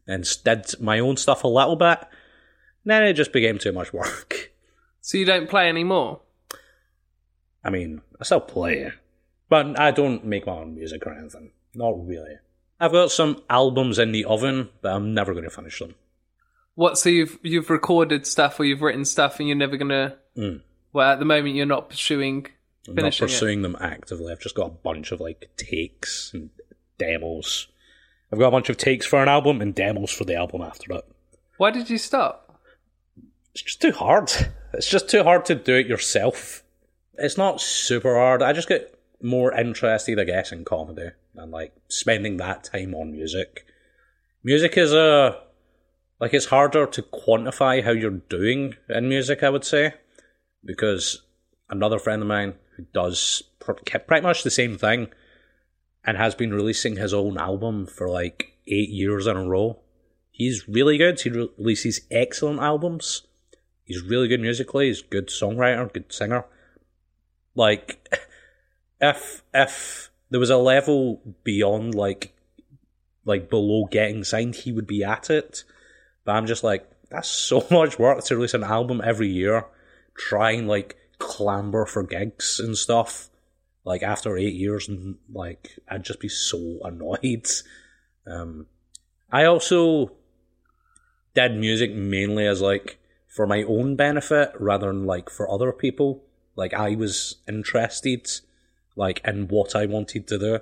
and 0.05 0.23
did 0.45 0.79
my 0.79 0.99
own 0.99 1.17
stuff 1.17 1.43
a 1.43 1.47
little 1.47 1.75
bit. 1.75 1.97
Then 2.85 3.01
it 3.03 3.13
just 3.13 3.33
became 3.33 3.57
too 3.57 3.71
much 3.71 3.91
work. 3.93 4.51
So 5.01 5.17
you 5.17 5.25
don't 5.25 5.49
play 5.49 5.67
anymore? 5.67 6.21
I 7.63 7.71
mean, 7.71 8.01
I 8.21 8.23
still 8.23 8.39
play, 8.39 8.91
but 9.49 9.79
I 9.79 9.89
don't 9.89 10.25
make 10.25 10.45
my 10.45 10.53
own 10.53 10.75
music 10.75 11.07
or 11.07 11.17
anything. 11.17 11.53
Not 11.73 12.05
really. 12.05 12.35
I've 12.79 12.91
got 12.91 13.09
some 13.09 13.41
albums 13.49 13.97
in 13.97 14.11
the 14.11 14.25
oven, 14.25 14.69
but 14.83 14.93
I'm 14.93 15.15
never 15.15 15.33
going 15.33 15.45
to 15.45 15.49
finish 15.49 15.79
them. 15.79 15.95
What? 16.79 16.97
So 16.97 17.09
you've 17.09 17.37
you've 17.43 17.69
recorded 17.69 18.25
stuff 18.25 18.57
or 18.57 18.63
you've 18.63 18.81
written 18.81 19.03
stuff, 19.03 19.37
and 19.39 19.49
you're 19.49 19.57
never 19.57 19.75
gonna. 19.75 20.15
Mm. 20.37 20.61
Well, 20.93 21.11
at 21.11 21.19
the 21.19 21.25
moment, 21.25 21.55
you're 21.55 21.65
not 21.65 21.89
pursuing 21.89 22.47
I'm 22.87 22.95
not 22.95 23.01
finishing 23.01 23.25
it. 23.25 23.31
pursuing 23.31 23.61
them 23.63 23.75
actively. 23.81 24.31
I've 24.31 24.39
just 24.39 24.55
got 24.55 24.67
a 24.67 24.69
bunch 24.69 25.11
of 25.11 25.19
like 25.19 25.49
takes 25.57 26.31
and 26.33 26.51
demos. 26.97 27.67
I've 28.31 28.39
got 28.39 28.47
a 28.47 28.51
bunch 28.51 28.69
of 28.69 28.77
takes 28.77 29.05
for 29.05 29.21
an 29.21 29.27
album 29.27 29.59
and 29.59 29.75
demos 29.75 30.09
for 30.09 30.23
the 30.23 30.35
album 30.35 30.61
after 30.61 30.93
that. 30.93 31.03
Why 31.57 31.69
did 31.69 31.89
you 31.89 31.97
stop? 31.97 32.61
It's 33.51 33.61
just 33.61 33.81
too 33.81 33.91
hard. 33.91 34.31
It's 34.71 34.89
just 34.89 35.09
too 35.09 35.23
hard 35.23 35.45
to 35.45 35.55
do 35.55 35.75
it 35.75 35.87
yourself. 35.87 36.63
It's 37.15 37.37
not 37.37 37.59
super 37.59 38.15
hard. 38.15 38.41
I 38.41 38.53
just 38.53 38.69
get 38.69 38.97
more 39.21 39.51
interested, 39.51 40.17
I 40.17 40.23
guess, 40.23 40.53
in 40.53 40.63
comedy 40.63 41.09
and 41.35 41.51
like 41.51 41.75
spending 41.89 42.37
that 42.37 42.63
time 42.63 42.93
on 42.95 43.11
music. 43.11 43.65
Music 44.43 44.77
is 44.77 44.93
a 44.93 45.41
like 46.19 46.33
it's 46.33 46.45
harder 46.45 46.85
to 46.85 47.01
quantify 47.01 47.83
how 47.83 47.91
you're 47.91 48.11
doing 48.11 48.75
in 48.89 49.09
music. 49.09 49.43
I 49.43 49.49
would 49.49 49.65
say 49.65 49.93
because 50.63 51.21
another 51.69 51.99
friend 51.99 52.21
of 52.21 52.27
mine 52.27 52.55
who 52.75 52.85
does 52.93 53.43
pretty 53.59 54.21
much 54.21 54.43
the 54.43 54.51
same 54.51 54.77
thing 54.77 55.09
and 56.03 56.17
has 56.17 56.35
been 56.35 56.53
releasing 56.53 56.95
his 56.95 57.13
own 57.13 57.37
album 57.37 57.85
for 57.85 58.09
like 58.09 58.53
eight 58.67 58.89
years 58.89 59.27
in 59.27 59.37
a 59.37 59.47
row. 59.47 59.79
He's 60.31 60.67
really 60.67 60.97
good. 60.97 61.19
He 61.19 61.29
releases 61.29 62.01
excellent 62.09 62.59
albums. 62.59 63.23
He's 63.83 64.01
really 64.01 64.27
good 64.27 64.39
musically. 64.39 64.87
He's 64.87 65.01
a 65.01 65.07
good 65.07 65.27
songwriter, 65.27 65.91
good 65.91 66.13
singer. 66.13 66.45
Like, 67.55 68.07
if 69.01 69.43
if 69.53 70.11
there 70.29 70.39
was 70.39 70.49
a 70.49 70.57
level 70.57 71.21
beyond 71.43 71.95
like 71.95 72.33
like 73.25 73.49
below 73.49 73.85
getting 73.85 74.23
signed, 74.23 74.55
he 74.55 74.71
would 74.71 74.87
be 74.87 75.03
at 75.03 75.29
it. 75.29 75.63
I'm 76.29 76.47
just 76.47 76.63
like, 76.63 76.89
that's 77.09 77.27
so 77.27 77.65
much 77.71 77.99
work 77.99 78.23
to 78.25 78.35
release 78.35 78.53
an 78.53 78.63
album 78.63 79.01
every 79.03 79.29
year. 79.29 79.65
Try 80.17 80.51
and 80.51 80.67
like 80.67 80.97
clamber 81.17 81.85
for 81.85 82.03
gigs 82.03 82.59
and 82.59 82.77
stuff. 82.77 83.29
Like 83.85 84.03
after 84.03 84.37
eight 84.37 84.53
years, 84.53 84.87
and 84.87 85.17
like 85.31 85.79
I'd 85.87 86.03
just 86.03 86.19
be 86.19 86.29
so 86.29 86.79
annoyed. 86.83 87.47
Um, 88.27 88.67
I 89.31 89.45
also 89.45 90.11
did 91.33 91.55
music 91.55 91.93
mainly 91.93 92.45
as 92.45 92.61
like 92.61 92.97
for 93.27 93.47
my 93.47 93.63
own 93.63 93.95
benefit 93.95 94.51
rather 94.59 94.87
than 94.87 95.05
like 95.05 95.29
for 95.29 95.49
other 95.49 95.71
people. 95.71 96.23
Like 96.55 96.73
I 96.73 96.95
was 96.95 97.37
interested 97.47 98.29
like 98.95 99.21
in 99.23 99.47
what 99.47 99.75
I 99.75 99.85
wanted 99.85 100.27
to 100.27 100.37
do, 100.37 100.59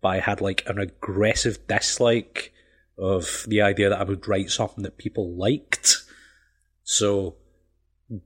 but 0.00 0.08
I 0.08 0.20
had 0.20 0.40
like 0.40 0.64
an 0.66 0.78
aggressive 0.78 1.66
dislike 1.68 2.52
of 2.98 3.44
the 3.46 3.62
idea 3.62 3.90
that 3.90 4.00
I 4.00 4.04
would 4.04 4.26
write 4.26 4.50
something 4.50 4.82
that 4.84 4.98
people 4.98 5.34
liked. 5.34 6.02
So 6.84 7.36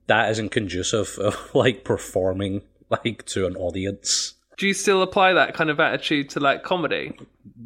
that 0.07 0.31
isn't 0.31 0.51
conducive 0.51 1.19
of 1.19 1.37
like 1.55 1.85
performing 1.85 2.63
like 2.89 3.25
to 3.27 3.47
an 3.47 3.57
audience. 3.57 4.35
Do 4.59 4.67
you 4.67 4.75
still 4.75 5.03
apply 5.03 5.33
that 5.33 5.55
kind 5.55 5.71
of 5.71 5.81
attitude 5.81 6.31
to 6.31 6.41
like 6.41 6.63
comedy? 6.63 7.17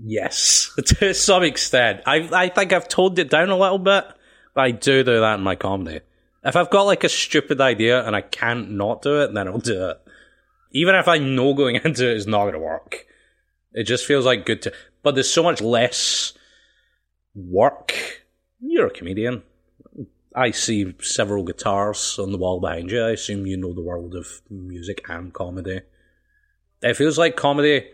Yes, 0.04 0.70
to 0.86 1.12
some 1.12 1.42
extent. 1.42 2.02
I 2.06 2.28
I 2.32 2.48
think 2.48 2.72
I've 2.72 2.88
toned 2.88 3.18
it 3.18 3.30
down 3.30 3.50
a 3.50 3.56
little 3.56 3.78
bit, 3.78 4.04
but 4.54 4.60
I 4.60 4.70
do 4.70 5.02
do 5.02 5.20
that 5.20 5.38
in 5.38 5.40
my 5.40 5.56
comedy. 5.56 6.00
If 6.44 6.56
I've 6.56 6.70
got 6.70 6.82
like 6.82 7.04
a 7.04 7.08
stupid 7.08 7.60
idea 7.60 8.06
and 8.06 8.14
I 8.14 8.20
can't 8.20 8.70
not 8.70 9.02
do 9.02 9.22
it, 9.22 9.32
then 9.32 9.48
I'll 9.48 9.58
do 9.58 9.88
it. 9.88 10.00
Even 10.72 10.94
if 10.94 11.08
I 11.08 11.18
know 11.18 11.54
going 11.54 11.76
into 11.84 12.10
it 12.10 12.16
is 12.16 12.26
not 12.26 12.42
going 12.42 12.54
to 12.54 12.60
work, 12.60 13.06
it 13.72 13.84
just 13.84 14.06
feels 14.06 14.26
like 14.26 14.46
good 14.46 14.62
to. 14.62 14.72
But 15.02 15.14
there's 15.14 15.30
so 15.30 15.42
much 15.42 15.60
less 15.60 16.32
work. 17.34 17.94
You're 18.60 18.86
a 18.86 18.90
comedian. 18.90 19.42
I 20.34 20.50
see 20.50 20.94
several 21.00 21.44
guitars 21.44 22.18
on 22.18 22.32
the 22.32 22.38
wall 22.38 22.60
behind 22.60 22.90
you. 22.90 23.02
I 23.04 23.10
assume 23.10 23.46
you 23.46 23.56
know 23.56 23.72
the 23.72 23.82
world 23.82 24.14
of 24.14 24.42
music 24.50 25.04
and 25.08 25.32
comedy. 25.32 25.82
It 26.82 26.96
feels 26.96 27.18
like 27.18 27.36
comedy, 27.36 27.86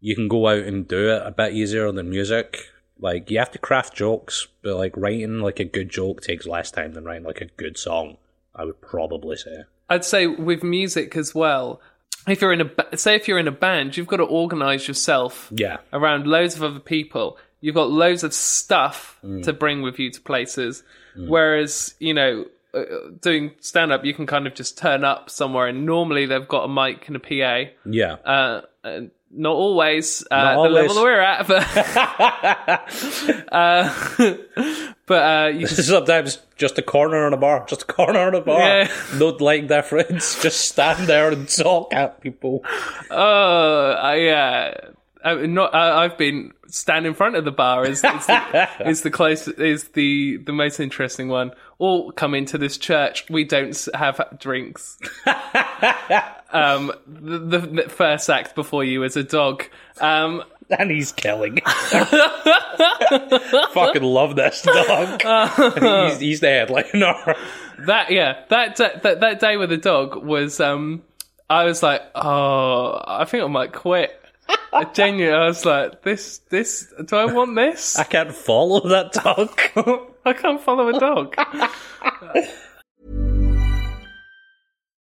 you 0.00 0.14
can 0.16 0.28
go 0.28 0.48
out 0.48 0.64
and 0.64 0.88
do 0.88 1.10
it 1.10 1.22
a 1.24 1.30
bit 1.30 1.52
easier 1.52 1.92
than 1.92 2.10
music. 2.10 2.58
Like, 2.98 3.30
you 3.30 3.38
have 3.38 3.50
to 3.52 3.58
craft 3.58 3.94
jokes, 3.94 4.48
but 4.62 4.76
like 4.76 4.96
writing 4.96 5.40
like 5.40 5.60
a 5.60 5.64
good 5.64 5.90
joke 5.90 6.22
takes 6.22 6.46
less 6.46 6.70
time 6.70 6.94
than 6.94 7.04
writing 7.04 7.24
like 7.24 7.40
a 7.40 7.46
good 7.46 7.76
song, 7.76 8.16
I 8.54 8.64
would 8.64 8.80
probably 8.80 9.36
say. 9.36 9.64
I'd 9.88 10.04
say 10.04 10.26
with 10.26 10.62
music 10.62 11.16
as 11.16 11.34
well. 11.34 11.80
If 12.26 12.40
you're 12.40 12.52
in 12.52 12.60
a 12.60 12.96
say 12.96 13.16
if 13.16 13.26
you're 13.28 13.38
in 13.38 13.48
a 13.48 13.52
band, 13.52 13.96
you've 13.96 14.06
got 14.06 14.18
to 14.18 14.24
organize 14.24 14.86
yourself 14.88 15.48
Yeah. 15.54 15.78
around 15.92 16.26
loads 16.26 16.54
of 16.56 16.62
other 16.62 16.78
people. 16.80 17.36
You've 17.62 17.74
got 17.74 17.88
loads 17.90 18.22
of 18.24 18.34
stuff 18.34 19.18
to 19.44 19.52
bring 19.54 19.80
with 19.80 19.98
you 19.98 20.10
to 20.10 20.20
places. 20.20 20.82
Whereas, 21.16 21.94
you 21.98 22.12
know, 22.12 22.44
uh, 22.74 22.82
doing 23.20 23.52
stand 23.60 23.92
up, 23.92 24.04
you 24.04 24.12
can 24.14 24.26
kind 24.26 24.46
of 24.46 24.54
just 24.54 24.76
turn 24.78 25.04
up 25.04 25.30
somewhere, 25.30 25.68
and 25.68 25.86
normally 25.86 26.26
they've 26.26 26.48
got 26.48 26.64
a 26.64 26.68
mic 26.68 27.06
and 27.08 27.16
a 27.16 27.20
PA. 27.20 27.70
Yeah. 27.84 28.14
Uh, 28.24 28.62
not 29.34 29.54
always 29.54 30.22
uh, 30.30 30.36
Not 30.36 30.52
the 30.52 30.58
always. 30.58 30.74
level 30.74 30.94
that 30.94 31.02
we're 31.02 31.20
at, 31.20 31.46
but 31.46 31.62
uh, 33.52 33.94
but 35.06 35.14
uh, 35.14 35.48
you 35.48 35.66
just 35.66 35.88
Sometimes 35.88 36.38
just 36.56 36.78
a 36.78 36.82
corner 36.82 37.26
in 37.26 37.32
a 37.32 37.36
bar, 37.38 37.64
just 37.66 37.82
a 37.82 37.86
corner 37.86 38.28
in 38.28 38.34
a 38.34 38.40
bar. 38.40 38.60
Yeah. 38.60 38.88
No 39.18 39.28
like 39.28 39.68
difference. 39.68 40.42
Just 40.42 40.68
stand 40.68 41.06
there 41.06 41.30
and 41.30 41.48
talk 41.48 41.94
at 41.94 42.20
people. 42.20 42.62
oh 43.10 43.96
I 45.24 45.30
I, 45.30 45.46
not 45.46 45.74
uh, 45.74 45.96
I've 45.96 46.16
been 46.18 46.52
stand 46.66 47.06
in 47.06 47.14
front 47.14 47.36
of 47.36 47.44
the 47.44 47.52
bar 47.52 47.84
is 47.84 48.02
is 48.04 48.26
the, 48.26 48.68
is 48.86 49.02
the 49.02 49.10
close 49.10 49.48
is 49.48 49.88
the 49.88 50.38
the 50.38 50.52
most 50.52 50.80
interesting 50.80 51.28
one. 51.28 51.52
Or 51.78 52.12
come 52.12 52.34
into 52.34 52.58
this 52.58 52.78
church. 52.78 53.28
We 53.28 53.44
don't 53.44 53.76
have 53.94 54.20
drinks. 54.38 54.98
um, 56.52 56.92
the, 57.06 57.38
the, 57.38 57.58
the 57.58 57.88
first 57.88 58.30
act 58.30 58.54
before 58.54 58.84
you 58.84 59.02
is 59.02 59.16
a 59.16 59.24
dog. 59.24 59.64
Um, 60.00 60.44
And 60.78 60.90
he's 60.90 61.12
killing. 61.12 61.60
Fucking 63.74 64.02
love 64.02 64.36
this 64.36 64.62
dog. 64.62 65.20
he's, 66.10 66.20
he's 66.20 66.40
the 66.40 66.48
headliner. 66.48 67.34
that 67.86 68.10
yeah 68.10 68.44
that, 68.48 68.76
that 68.76 69.20
that 69.20 69.40
day 69.40 69.58
with 69.58 69.68
the 69.68 69.76
dog 69.76 70.24
was 70.24 70.60
um 70.60 71.02
I 71.50 71.64
was 71.64 71.82
like 71.82 72.00
oh 72.14 73.02
I 73.06 73.24
think 73.26 73.44
I 73.44 73.48
might 73.48 73.72
quit. 73.74 74.18
I 74.72 74.84
genuinely 74.84 75.34
I 75.34 75.46
was 75.46 75.64
like 75.64 76.02
this 76.02 76.38
this 76.48 76.92
do 77.04 77.16
I 77.16 77.26
want 77.26 77.56
this? 77.56 77.98
I 77.98 78.04
can't 78.04 78.34
follow 78.34 78.80
that 78.88 79.12
dog. 79.12 79.50
I 80.24 80.32
can't 80.32 80.60
follow 80.60 80.88
a 80.88 80.98
dog. 80.98 81.36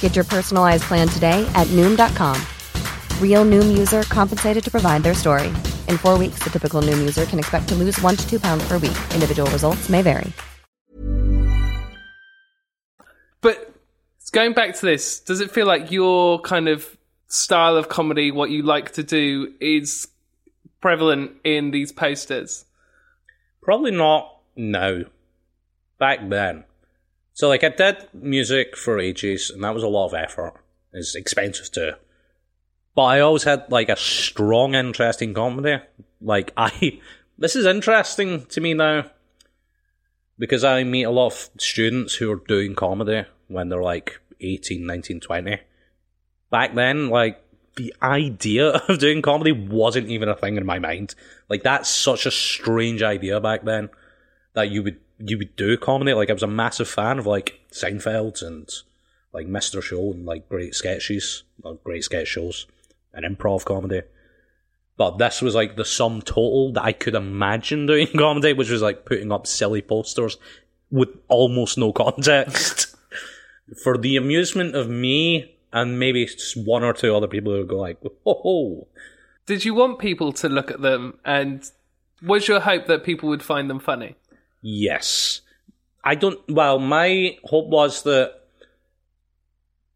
Get 0.00 0.16
your 0.16 0.24
personalized 0.24 0.84
plan 0.84 1.06
today 1.08 1.46
at 1.54 1.66
Noom.com. 1.76 2.40
Real 3.20 3.44
Noom 3.44 3.76
user 3.76 4.04
compensated 4.04 4.64
to 4.64 4.70
provide 4.70 5.02
their 5.02 5.12
story. 5.12 5.48
In 5.88 5.98
four 5.98 6.16
weeks, 6.16 6.42
the 6.42 6.48
typical 6.48 6.80
Noom 6.80 6.98
user 6.98 7.26
can 7.26 7.38
expect 7.38 7.68
to 7.68 7.74
lose 7.74 8.00
one 8.00 8.16
to 8.16 8.26
two 8.26 8.40
pounds 8.40 8.66
per 8.66 8.78
week. 8.78 8.96
Individual 9.12 9.50
results 9.50 9.90
may 9.90 10.00
vary. 10.00 10.32
But 13.42 13.74
going 14.32 14.54
back 14.54 14.74
to 14.76 14.86
this, 14.86 15.20
does 15.20 15.40
it 15.40 15.50
feel 15.50 15.66
like 15.66 15.90
your 15.90 16.40
kind 16.40 16.68
of 16.68 16.96
style 17.28 17.76
of 17.76 17.88
comedy, 17.88 18.30
what 18.30 18.50
you 18.50 18.62
like 18.62 18.92
to 18.92 19.02
do, 19.02 19.52
is 19.60 20.08
prevalent 20.80 21.32
in 21.44 21.70
these 21.70 21.92
posters? 21.92 22.64
Probably 23.62 23.90
not 23.90 24.32
now. 24.56 25.02
Back 25.98 26.28
then. 26.28 26.64
So, 27.36 27.48
like, 27.48 27.62
I 27.62 27.68
did 27.68 28.08
music 28.14 28.78
for 28.78 28.98
ages, 28.98 29.50
and 29.50 29.62
that 29.62 29.74
was 29.74 29.82
a 29.82 29.88
lot 29.88 30.06
of 30.06 30.14
effort. 30.14 30.54
It's 30.94 31.14
expensive 31.14 31.70
too. 31.70 31.92
But 32.94 33.02
I 33.02 33.20
always 33.20 33.42
had, 33.42 33.70
like, 33.70 33.90
a 33.90 33.96
strong 33.96 34.74
interest 34.74 35.20
in 35.20 35.34
comedy. 35.34 35.84
Like, 36.18 36.54
I. 36.56 36.98
This 37.36 37.54
is 37.54 37.66
interesting 37.66 38.46
to 38.46 38.60
me 38.62 38.72
now. 38.72 39.10
Because 40.38 40.64
I 40.64 40.82
meet 40.84 41.02
a 41.02 41.10
lot 41.10 41.26
of 41.26 41.50
students 41.58 42.14
who 42.14 42.32
are 42.32 42.40
doing 42.48 42.74
comedy 42.74 43.26
when 43.48 43.68
they're, 43.68 43.82
like, 43.82 44.18
18, 44.40 44.86
19, 44.86 45.20
20. 45.20 45.58
Back 46.50 46.74
then, 46.74 47.10
like, 47.10 47.44
the 47.76 47.94
idea 48.00 48.68
of 48.88 48.98
doing 48.98 49.20
comedy 49.20 49.52
wasn't 49.52 50.08
even 50.08 50.30
a 50.30 50.36
thing 50.36 50.56
in 50.56 50.64
my 50.64 50.78
mind. 50.78 51.14
Like, 51.50 51.64
that's 51.64 51.90
such 51.90 52.24
a 52.24 52.30
strange 52.30 53.02
idea 53.02 53.42
back 53.42 53.62
then 53.64 53.90
that 54.54 54.70
you 54.70 54.82
would 54.82 55.00
you 55.18 55.38
would 55.38 55.56
do 55.56 55.76
comedy. 55.76 56.14
Like 56.14 56.30
I 56.30 56.32
was 56.32 56.42
a 56.42 56.48
massive 56.48 56.88
fan 56.88 57.18
of 57.18 57.26
like 57.26 57.60
Seinfeld 57.72 58.42
and 58.42 58.68
like 59.32 59.46
Mr. 59.46 59.82
Show 59.82 60.12
and 60.12 60.24
like 60.24 60.48
great 60.48 60.74
sketches, 60.74 61.42
like, 61.62 61.82
great 61.84 62.04
sketch 62.04 62.28
shows 62.28 62.66
and 63.12 63.24
improv 63.24 63.64
comedy. 63.64 64.02
But 64.96 65.18
this 65.18 65.42
was 65.42 65.54
like 65.54 65.76
the 65.76 65.84
sum 65.84 66.22
total 66.22 66.72
that 66.72 66.84
I 66.84 66.92
could 66.92 67.14
imagine 67.14 67.86
doing 67.86 68.06
comedy, 68.16 68.52
which 68.52 68.70
was 68.70 68.82
like 68.82 69.04
putting 69.04 69.32
up 69.32 69.46
silly 69.46 69.82
posters 69.82 70.38
with 70.90 71.08
almost 71.28 71.76
no 71.76 71.92
context 71.92 72.94
for 73.82 73.98
the 73.98 74.16
amusement 74.16 74.74
of 74.74 74.88
me 74.88 75.56
and 75.72 75.98
maybe 75.98 76.28
one 76.54 76.82
or 76.82 76.92
two 76.92 77.14
other 77.14 77.26
people 77.26 77.52
who 77.52 77.64
go 77.66 77.76
like, 77.76 77.98
"Oh, 78.24 78.86
Did 79.44 79.64
you 79.64 79.74
want 79.74 79.98
people 79.98 80.32
to 80.34 80.48
look 80.48 80.70
at 80.70 80.80
them, 80.80 81.18
and 81.24 81.68
was 82.22 82.48
your 82.48 82.60
hope 82.60 82.86
that 82.86 83.04
people 83.04 83.28
would 83.28 83.42
find 83.42 83.68
them 83.68 83.80
funny? 83.80 84.16
Yes. 84.62 85.42
I 86.04 86.14
don't. 86.14 86.38
Well, 86.48 86.78
my 86.78 87.36
hope 87.44 87.66
was 87.66 88.02
that 88.04 88.40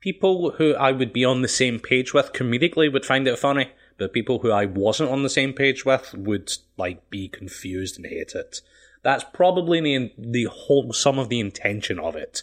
people 0.01 0.53
who 0.53 0.75
I 0.75 0.93
would 0.93 1.13
be 1.13 1.25
on 1.25 1.43
the 1.43 1.49
same 1.49 1.79
page 1.79 2.13
with 2.13 2.33
comedically 2.33 2.93
would 2.93 3.05
find 3.05 3.29
it 3.29 3.39
funny, 3.39 3.71
but 3.97 4.13
people 4.13 4.41
who 4.41 4.51
I 4.51 4.65
wasn't 4.65 5.11
on 5.11 5.23
the 5.23 5.31
same 5.31 5.53
page 5.53 5.85
with 5.85 6.15
would 6.15 6.53
like 6.77 7.09
be 7.11 7.29
confused 7.29 7.97
and 7.97 8.07
hate 8.07 8.33
it. 8.35 8.61
That's 9.03 9.25
probably 9.33 9.81
the 9.81 10.13
the 10.19 10.45
whole 10.45 10.93
some 10.93 11.19
of 11.19 11.29
the 11.29 11.41
intention 11.41 11.99
of 11.99 12.17
it. 12.17 12.43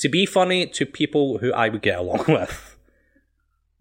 To 0.00 0.08
be 0.08 0.26
funny 0.26 0.66
to 0.66 0.86
people 0.86 1.38
who 1.38 1.52
I 1.52 1.68
would 1.68 1.82
get 1.82 1.98
along 1.98 2.24
with. 2.28 2.76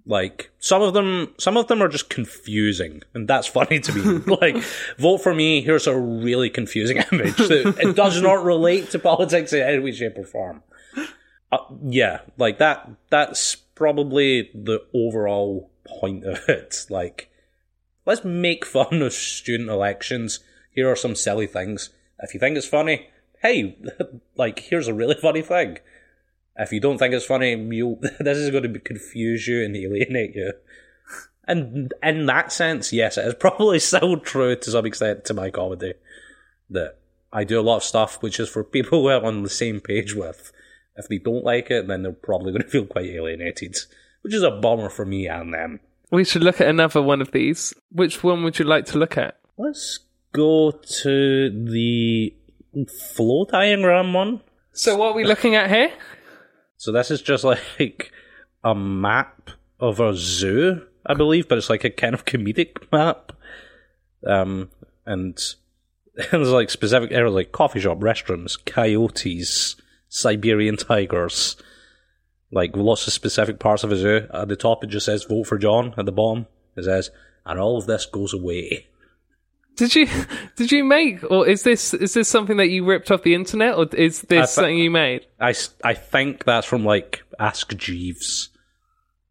Like 0.10 0.50
some 0.58 0.82
of 0.82 0.96
them, 0.96 1.36
some 1.38 1.56
of 1.56 1.68
them 1.68 1.84
are 1.84 1.88
just 1.88 2.10
confusing, 2.10 3.04
and 3.14 3.28
that's 3.28 3.46
funny 3.58 3.80
to 3.80 3.94
me. 3.94 4.36
like, 4.42 4.58
vote 4.98 5.20
for 5.20 5.36
me. 5.36 5.62
Here's 5.62 5.86
a 5.86 5.96
really 5.96 6.50
confusing 6.50 6.98
image 7.12 7.38
that 7.38 7.76
it 7.80 7.96
does 7.96 8.20
not 8.20 8.44
relate 8.44 8.90
to 8.90 9.00
politics 9.00 9.54
in 9.54 9.62
any 9.62 9.78
way, 9.78 9.92
shape, 9.92 10.18
or 10.18 10.26
form. 10.26 10.64
Uh, 11.52 11.60
yeah, 11.86 12.22
like 12.38 12.58
that. 12.58 12.90
That's 13.12 13.54
probably 13.54 14.50
the 14.56 14.84
overall 14.96 15.70
point 15.86 16.26
of 16.26 16.50
it. 16.50 16.88
Like, 16.90 17.30
let's 18.08 18.26
make 18.26 18.66
fun 18.66 19.04
of 19.04 19.14
student 19.14 19.70
elections. 19.70 20.40
here 20.72 20.90
are 20.90 20.96
some 20.96 21.14
silly 21.14 21.46
things. 21.46 21.92
If 22.18 22.34
you 22.34 22.40
think 22.40 22.58
it's 22.58 22.68
funny, 22.68 23.10
hey, 23.44 23.78
like 24.36 24.58
here's 24.58 24.88
a 24.88 24.94
really 24.94 25.14
funny 25.14 25.44
thing. 25.44 25.78
If 26.56 26.72
you 26.72 26.80
don't 26.80 26.98
think 26.98 27.14
it's 27.14 27.26
funny, 27.26 27.56
you 27.56 28.00
this 28.20 28.38
is 28.38 28.52
going 28.52 28.72
to 28.74 28.80
confuse 28.80 29.48
you 29.48 29.64
and 29.64 29.76
alienate 29.76 30.36
you. 30.36 30.54
And 31.48 31.94
in 32.04 32.28
that 32.28 32.52
sense, 32.52 32.94
yes, 32.94 33.18
it 33.18 33.26
is 33.26 33.34
probably 33.34 33.80
still 33.80 34.18
true 34.18 34.56
to 34.56 34.72
some 34.72 34.86
extent 34.86 35.26
to 35.26 35.34
my 35.34 35.50
comedy 35.50 35.94
that 36.70 37.00
I 37.34 37.44
do 37.44 37.60
a 37.60 37.62
lot 37.62 37.78
of 37.78 37.84
stuff 37.84 38.22
which 38.22 38.40
is 38.40 38.50
for 38.50 38.64
people 38.64 39.02
who 39.02 39.10
I'm 39.10 39.26
on 39.26 39.44
the 39.44 39.50
same 39.50 39.80
page 39.80 40.14
with. 40.14 40.52
If 40.96 41.08
they 41.08 41.18
don't 41.18 41.46
like 41.46 41.72
it, 41.72 41.88
then 41.88 42.04
they're 42.04 42.12
probably 42.12 42.52
going 42.52 42.64
to 42.64 42.70
feel 42.70 42.86
quite 42.86 43.06
alienated, 43.06 43.78
which 44.22 44.34
is 44.34 44.44
a 44.44 44.52
bummer 44.52 44.90
for 44.90 45.06
me 45.06 45.28
and 45.28 45.54
them. 45.54 45.80
We 46.12 46.26
should 46.26 46.44
look 46.44 46.60
at 46.60 46.68
another 46.68 47.02
one 47.02 47.22
of 47.22 47.32
these. 47.32 47.74
Which 47.92 48.22
one 48.22 48.44
would 48.44 48.60
you 48.60 48.66
like 48.66 48.86
to 48.88 48.98
look 48.98 49.18
at? 49.18 49.40
Let's 49.58 50.00
go 50.34 50.72
to 50.72 51.50
the 51.50 52.34
flow 53.16 53.46
diagram 53.46 54.14
one. 54.14 54.42
So, 54.74 54.98
what 54.98 55.12
are 55.12 55.14
we 55.14 55.24
looking 55.24 55.56
at 55.56 55.70
here? 55.70 55.92
So 56.80 56.94
this 56.94 57.12
is 57.12 57.22
just 57.22 57.44
like 57.80 58.12
a 58.64 58.74
map 58.74 59.52
of 59.80 60.00
a 60.00 60.16
zoo, 60.16 60.88
I 61.06 61.14
believe, 61.14 61.48
but 61.48 61.60
it's 61.60 61.70
like 61.70 61.84
a 61.84 61.92
kind 61.92 62.16
of 62.16 62.26
comedic 62.26 62.92
map. 62.92 63.34
Um, 64.26 64.72
and 65.06 65.38
there's 66.32 66.50
like 66.50 66.72
specific 66.72 67.12
areas 67.12 67.36
like 67.36 67.52
coffee 67.52 67.82
shop, 67.82 68.02
restaurants, 68.02 68.56
coyotes, 68.56 69.76
Siberian 70.08 70.78
tigers, 70.78 71.56
like 72.52 72.76
lots 72.76 73.06
of 73.06 73.14
specific 73.14 73.60
parts 73.60 73.84
of 73.84 73.92
a 73.92 73.96
zoo. 73.98 74.28
At 74.34 74.48
the 74.48 74.56
top, 74.56 74.84
it 74.84 74.88
just 74.88 75.06
says 75.06 75.26
"Vote 75.26 75.46
for 75.46 75.60
John." 75.60 75.94
At 75.98 76.06
the 76.06 76.12
bottom, 76.12 76.48
it 76.76 76.86
says, 76.86 77.12
"And 77.46 77.60
all 77.60 77.78
of 77.78 77.86
this 77.86 78.08
goes 78.08 78.34
away." 78.34 78.88
Did 79.80 79.96
you 79.96 80.08
did 80.58 80.72
you 80.72 80.84
make 80.84 81.24
or 81.32 81.48
is 81.48 81.64
this 81.64 81.94
is 81.94 82.14
this 82.14 82.28
something 82.28 82.58
that 82.58 82.68
you 82.68 82.84
ripped 82.84 83.12
off 83.12 83.24
the 83.24 83.34
internet 83.34 83.76
or 83.76 83.88
is 83.96 84.22
this 84.24 84.38
I 84.38 84.46
thi- 84.46 84.52
something 84.52 84.78
you 84.78 84.92
made? 84.92 85.26
I, 85.40 85.54
I 85.84 85.94
think 85.94 86.44
that's 86.44 86.68
from 86.68 86.84
like 86.84 87.24
Ask 87.40 87.76
Jeeves, 87.78 88.50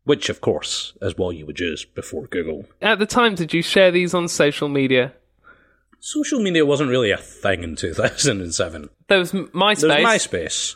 which 0.05 0.31
of 0.31 0.41
course 0.41 0.95
is 1.03 1.19
what 1.19 1.37
you 1.37 1.45
would 1.45 1.61
use 1.61 1.85
before 1.85 2.27
Google. 2.27 2.65
At 2.81 2.99
the 2.99 3.05
time, 3.05 3.35
did 3.35 3.53
you 3.53 3.61
share 3.63 3.91
these 3.91 4.15
on 4.15 4.27
social 4.27 4.69
media? 4.69 5.13
Social 6.01 6.41
media 6.41 6.65
wasn't 6.65 6.91
really 6.91 7.11
a 7.11 7.19
thing 7.19 7.63
in 7.63 7.77
2007. 7.77 8.89
There 9.09 9.19
was 9.19 9.33
MySpace. 9.33 9.81
There's 9.81 10.07
MySpace. 10.07 10.75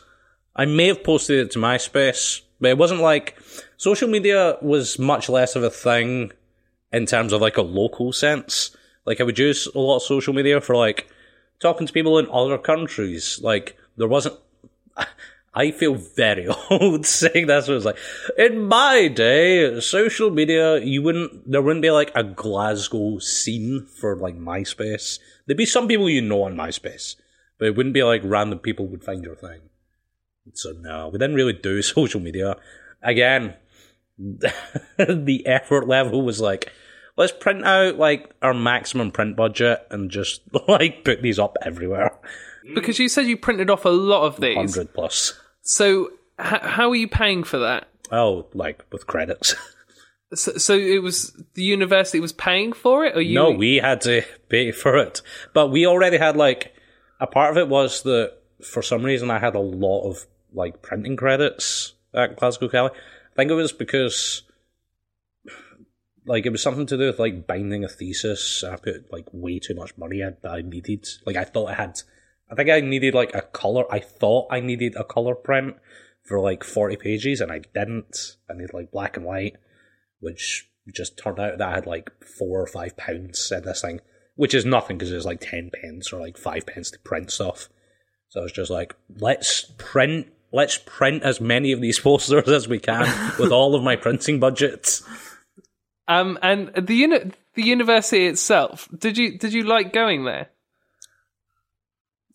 I 0.55 0.65
may 0.65 0.87
have 0.87 1.03
posted 1.03 1.39
it 1.39 1.51
to 1.51 1.59
MySpace, 1.59 2.41
but 2.59 2.69
it 2.69 2.77
wasn't 2.77 3.01
like 3.01 3.37
social 3.77 4.07
media 4.07 4.57
was 4.61 4.99
much 4.99 5.29
less 5.29 5.55
of 5.55 5.63
a 5.63 5.69
thing 5.71 6.31
in 6.91 7.07
terms 7.07 7.33
of 7.33 7.41
like 7.41 7.57
a 7.57 7.63
local 7.63 8.13
sense. 8.13 8.75
Like 9.05 9.19
I 9.19 9.23
would 9.23 9.39
use 9.39 9.67
a 9.67 9.79
lot 9.79 9.97
of 9.97 10.03
social 10.03 10.33
media 10.33 10.61
for 10.61 10.75
like 10.75 11.09
talking 11.59 11.87
to 11.87 11.93
people 11.93 12.19
in 12.19 12.27
other 12.31 12.57
countries. 12.57 13.39
Like 13.41 13.77
there 13.97 14.07
wasn't. 14.07 14.37
I 15.55 15.69
feel 15.69 15.93
very 15.93 16.47
old 16.71 17.05
saying 17.05 17.45
this. 17.45 17.67
It 17.67 17.73
was 17.73 17.85
like 17.85 17.97
in 18.37 18.65
my 18.65 19.07
day, 19.07 19.79
social 19.79 20.31
media. 20.31 20.79
You 20.79 21.01
wouldn't. 21.03 21.49
There 21.51 21.61
wouldn't 21.61 21.83
be 21.83 21.91
like 21.91 22.11
a 22.15 22.23
Glasgow 22.23 23.19
scene 23.19 23.85
for 23.85 24.15
like 24.15 24.35
MySpace. 24.35 25.19
There'd 25.45 25.57
be 25.57 25.65
some 25.65 25.87
people 25.87 26.09
you 26.09 26.21
know 26.21 26.43
on 26.43 26.55
MySpace, 26.55 27.15
but 27.59 27.67
it 27.67 27.75
wouldn't 27.75 27.93
be 27.93 28.03
like 28.03 28.21
random 28.23 28.59
people 28.59 28.87
would 28.87 29.03
find 29.03 29.23
your 29.23 29.35
thing. 29.35 29.61
So 30.53 30.71
no, 30.71 31.09
we 31.09 31.19
didn't 31.19 31.35
really 31.35 31.53
do 31.53 31.81
social 31.81 32.19
media. 32.19 32.57
Again, 33.01 33.55
the 34.17 35.43
effort 35.45 35.87
level 35.87 36.21
was 36.21 36.41
like, 36.41 36.71
let's 37.15 37.31
print 37.31 37.63
out 37.65 37.97
like 37.97 38.31
our 38.41 38.53
maximum 38.53 39.11
print 39.11 39.35
budget 39.35 39.85
and 39.89 40.09
just 40.09 40.41
like 40.67 41.03
put 41.03 41.21
these 41.21 41.39
up 41.39 41.57
everywhere. 41.61 42.11
because 42.75 42.99
you 42.99 43.09
said 43.09 43.25
you 43.25 43.37
printed 43.37 43.69
off 43.69 43.85
a 43.85 43.89
lot 43.89 44.25
of 44.25 44.39
these. 44.39 44.55
Hundred 44.55 44.93
plus. 44.93 45.33
So 45.61 46.11
h- 46.39 46.61
how 46.61 46.89
are 46.89 46.95
you 46.95 47.07
paying 47.07 47.43
for 47.43 47.59
that? 47.59 47.87
Oh, 48.11 48.47
like 48.53 48.83
with 48.91 49.07
credits. 49.07 49.55
So, 50.35 50.53
so 50.53 50.73
it 50.73 51.03
was 51.03 51.31
the 51.53 51.61
university 51.61 52.19
was 52.19 52.33
paying 52.33 52.73
for 52.73 53.05
it, 53.05 53.15
or 53.15 53.21
you? 53.21 53.35
no, 53.35 53.51
we 53.51 53.75
had 53.75 54.01
to 54.01 54.23
pay 54.49 54.71
for 54.71 54.97
it, 54.97 55.21
but 55.53 55.67
we 55.67 55.85
already 55.85 56.17
had 56.17 56.35
like 56.35 56.73
a 57.19 57.27
part 57.27 57.51
of 57.51 57.57
it 57.59 57.69
was 57.69 58.01
that 58.01 58.33
for 58.63 58.81
some 58.81 59.03
reason 59.03 59.29
I 59.29 59.37
had 59.37 59.53
a 59.53 59.59
lot 59.59 60.09
of 60.09 60.25
like 60.51 60.81
printing 60.81 61.17
credits 61.17 61.93
at 62.15 62.37
Glasgow 62.37 62.67
Caley. 62.67 62.89
I 62.89 63.35
think 63.35 63.51
it 63.51 63.53
was 63.53 63.71
because 63.73 64.41
like 66.25 66.45
it 66.45 66.51
was 66.51 66.61
something 66.61 66.85
to 66.87 66.97
do 66.97 67.07
with 67.07 67.19
like 67.19 67.47
binding 67.47 67.83
a 67.83 67.89
thesis. 67.89 68.63
I 68.63 68.75
put 68.75 69.11
like 69.11 69.27
way 69.31 69.59
too 69.59 69.75
much 69.75 69.97
money 69.97 70.21
in 70.21 70.37
that 70.41 70.51
I 70.51 70.61
needed. 70.61 71.07
Like 71.25 71.35
I 71.35 71.43
thought 71.43 71.69
I 71.69 71.75
had. 71.75 71.99
I 72.51 72.55
think 72.55 72.69
I 72.69 72.81
needed 72.81 73.13
like 73.13 73.33
a 73.33 73.41
color. 73.41 73.91
I 73.91 73.99
thought 73.99 74.47
I 74.51 74.59
needed 74.59 74.95
a 74.95 75.03
color 75.03 75.35
print 75.35 75.75
for 76.23 76.39
like 76.39 76.63
forty 76.63 76.95
pages, 76.95 77.41
and 77.41 77.51
I 77.51 77.59
didn't. 77.73 78.37
I 78.49 78.53
needed 78.53 78.73
like 78.73 78.91
black 78.91 79.17
and 79.17 79.25
white, 79.25 79.57
which 80.19 80.69
just 80.93 81.17
turned 81.17 81.39
out 81.39 81.57
that 81.57 81.69
I 81.69 81.75
had 81.75 81.85
like 81.85 82.11
four 82.23 82.61
or 82.61 82.67
five 82.67 82.97
pounds 82.97 83.51
in 83.51 83.63
this 83.63 83.81
thing, 83.81 84.01
which 84.35 84.53
is 84.53 84.65
nothing 84.65 84.97
because 84.97 85.11
it's 85.11 85.25
like 85.25 85.41
ten 85.41 85.71
pence 85.71 86.11
or 86.11 86.19
like 86.19 86.37
five 86.37 86.65
pence 86.65 86.91
to 86.91 86.99
print 86.99 87.31
stuff. 87.31 87.69
So 88.29 88.39
I 88.39 88.43
was 88.43 88.51
just 88.51 88.71
like, 88.71 88.95
let's 89.19 89.71
print, 89.77 90.27
let's 90.51 90.79
print 90.79 91.21
as 91.21 91.39
many 91.39 91.71
of 91.71 91.81
these 91.81 91.99
posters 92.01 92.49
as 92.49 92.67
we 92.67 92.79
can 92.79 93.05
with 93.39 93.51
all 93.51 93.75
of 93.75 93.83
my 93.83 93.95
printing 93.95 94.39
budgets. 94.39 95.03
Um, 96.19 96.39
and 96.41 96.71
the 96.75 96.95
uni- 96.95 97.31
the 97.55 97.63
university 97.63 98.27
itself. 98.27 98.87
Did 98.97 99.17
you 99.17 99.37
did 99.37 99.53
you 99.53 99.63
like 99.63 99.93
going 99.93 100.25
there? 100.25 100.49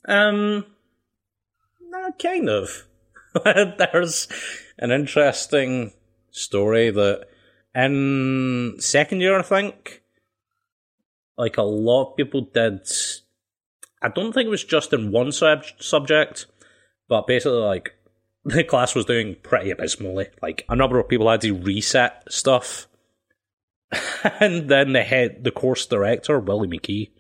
Um, 0.07 0.65
kind 2.19 2.49
of. 2.49 2.87
There's 3.45 4.29
an 4.79 4.91
interesting 4.91 5.93
story 6.31 6.91
that 6.91 7.27
in 7.75 8.77
second 8.79 9.21
year, 9.21 9.39
I 9.39 9.43
think, 9.43 10.03
like 11.37 11.57
a 11.57 11.63
lot 11.63 12.11
of 12.11 12.17
people 12.17 12.49
did. 12.53 12.81
I 14.03 14.09
don't 14.09 14.33
think 14.33 14.47
it 14.47 14.51
was 14.51 14.65
just 14.65 14.93
in 14.93 15.13
one 15.13 15.33
sub- 15.33 15.65
subject, 15.79 16.47
but 17.09 17.27
basically, 17.27 17.59
like 17.59 17.95
the 18.45 18.65
class 18.65 18.95
was 18.95 19.05
doing 19.05 19.37
pretty 19.43 19.71
abysmally. 19.71 20.27
Like 20.43 20.65
a 20.69 20.77
number 20.77 20.99
of 20.99 21.09
people 21.09 21.31
had 21.31 21.43
to 21.43 21.53
reset 21.53 22.25
stuff, 22.33 22.88
and 24.41 24.69
then 24.69 24.93
the 24.93 25.03
head, 25.03 25.45
the 25.45 25.51
course 25.51 25.87
director, 25.87 26.39
Willie 26.39 26.69
McKee, 26.69 27.11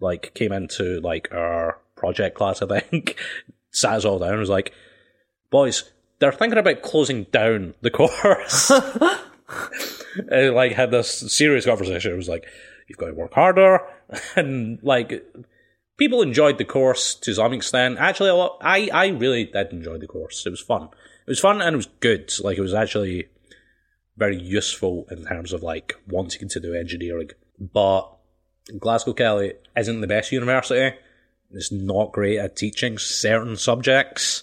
like 0.00 0.32
came 0.34 0.52
into 0.52 1.00
like 1.00 1.28
our 1.32 1.78
project 1.96 2.36
class, 2.36 2.62
I 2.62 2.80
think, 2.80 3.16
sat 3.72 3.94
us 3.94 4.04
all 4.04 4.18
down 4.18 4.30
and 4.30 4.40
was 4.40 4.48
like, 4.48 4.72
Boys, 5.50 5.90
they're 6.18 6.32
thinking 6.32 6.58
about 6.58 6.82
closing 6.82 7.24
down 7.24 7.74
the 7.80 7.90
course. 7.90 8.70
and, 10.30 10.54
like 10.54 10.72
had 10.72 10.90
this 10.90 11.32
serious 11.32 11.64
conversation. 11.64 12.12
It 12.12 12.16
was 12.16 12.28
like, 12.28 12.46
You've 12.88 12.98
got 12.98 13.06
to 13.06 13.14
work 13.14 13.34
harder 13.34 13.80
and 14.36 14.78
like 14.82 15.22
people 15.98 16.22
enjoyed 16.22 16.56
the 16.56 16.64
course 16.64 17.14
to 17.16 17.34
some 17.34 17.52
extent. 17.52 17.98
Actually 17.98 18.30
a 18.30 18.34
lot 18.34 18.58
I, 18.62 18.88
I 18.92 19.08
really 19.08 19.44
did 19.44 19.72
enjoy 19.72 19.98
the 19.98 20.06
course. 20.06 20.46
It 20.46 20.50
was 20.50 20.60
fun. 20.60 20.84
It 20.84 21.30
was 21.32 21.40
fun 21.40 21.60
and 21.60 21.74
it 21.74 21.76
was 21.76 21.88
good. 22.00 22.32
Like 22.40 22.56
it 22.56 22.62
was 22.62 22.72
actually 22.72 23.28
very 24.18 24.36
useful 24.36 25.06
in 25.10 25.24
terms 25.24 25.52
of 25.52 25.62
like 25.62 25.94
wanting 26.08 26.48
to 26.48 26.60
do 26.60 26.74
engineering. 26.74 27.30
But 27.58 28.10
Glasgow 28.78 29.14
Caley 29.14 29.54
isn't 29.76 30.00
the 30.00 30.06
best 30.06 30.32
university. 30.32 30.96
It's 31.52 31.72
not 31.72 32.12
great 32.12 32.38
at 32.38 32.56
teaching 32.56 32.98
certain 32.98 33.56
subjects. 33.56 34.42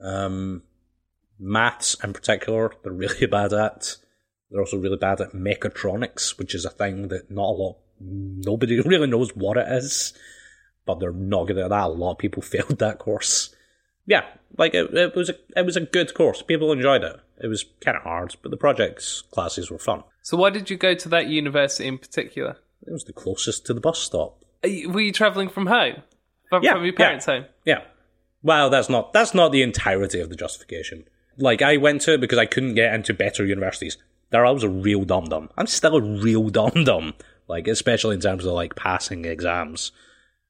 Um, 0.00 0.62
maths 1.38 1.96
in 2.02 2.12
particular, 2.12 2.72
they're 2.82 2.92
really 2.92 3.26
bad 3.30 3.52
at. 3.52 3.96
They're 4.50 4.60
also 4.60 4.78
really 4.78 4.98
bad 4.98 5.20
at 5.20 5.32
mechatronics, 5.32 6.38
which 6.38 6.54
is 6.54 6.64
a 6.64 6.70
thing 6.70 7.08
that 7.08 7.30
not 7.30 7.48
a 7.48 7.52
lot, 7.52 7.76
nobody 8.00 8.80
really 8.84 9.06
knows 9.06 9.34
what 9.34 9.56
it 9.56 9.68
is, 9.68 10.12
but 10.84 11.00
they're 11.00 11.12
not 11.12 11.46
good 11.46 11.58
at 11.58 11.70
that. 11.70 11.84
A 11.84 11.88
lot 11.88 12.12
of 12.12 12.18
people 12.18 12.42
failed 12.42 12.78
that 12.78 12.98
course. 12.98 13.54
Yeah, 14.06 14.24
like 14.58 14.74
it, 14.74 14.92
it 14.94 15.16
was 15.16 15.30
a 15.30 15.34
it 15.56 15.64
was 15.64 15.76
a 15.76 15.80
good 15.80 16.14
course. 16.14 16.42
People 16.42 16.70
enjoyed 16.70 17.02
it. 17.02 17.16
It 17.42 17.48
was 17.48 17.64
kind 17.80 17.96
of 17.96 18.02
hard, 18.02 18.36
but 18.42 18.50
the 18.50 18.56
projects 18.56 19.22
classes 19.30 19.70
were 19.70 19.78
fun. 19.78 20.02
So 20.22 20.36
why 20.36 20.50
did 20.50 20.70
you 20.70 20.76
go 20.76 20.94
to 20.94 21.08
that 21.10 21.26
university 21.28 21.86
in 21.86 21.98
particular? 21.98 22.56
It 22.86 22.92
was 22.92 23.04
the 23.04 23.12
closest 23.12 23.66
to 23.66 23.74
the 23.74 23.80
bus 23.80 23.98
stop. 23.98 24.42
You- 24.64 24.90
Were 24.90 25.00
you 25.00 25.12
travelling 25.12 25.48
from 25.48 25.66
home? 25.66 26.02
From, 26.48 26.62
Yeah, 26.62 26.72
from 26.72 26.84
your 26.84 26.92
yeah. 26.94 26.98
parents' 26.98 27.26
home? 27.26 27.44
Yeah. 27.64 27.82
Well, 28.42 28.70
that's 28.70 28.88
not 28.88 29.12
that's 29.12 29.34
not 29.34 29.50
the 29.52 29.62
entirety 29.62 30.20
of 30.20 30.28
the 30.30 30.36
justification. 30.36 31.04
Like 31.36 31.60
I 31.62 31.76
went 31.76 32.02
to 32.02 32.14
it 32.14 32.20
because 32.20 32.38
I 32.38 32.46
couldn't 32.46 32.74
get 32.74 32.94
into 32.94 33.12
better 33.12 33.44
universities. 33.44 33.96
There 34.30 34.46
I 34.46 34.50
was 34.50 34.62
a 34.62 34.68
real 34.68 35.04
dum 35.04 35.24
dum. 35.24 35.50
I'm 35.58 35.66
still 35.66 35.96
a 35.96 36.00
real 36.02 36.48
dum 36.58 36.84
dum. 36.84 37.14
Like 37.48 37.66
especially 37.68 38.14
in 38.14 38.20
terms 38.20 38.44
of 38.44 38.52
like 38.52 38.76
passing 38.76 39.24
exams. 39.24 39.92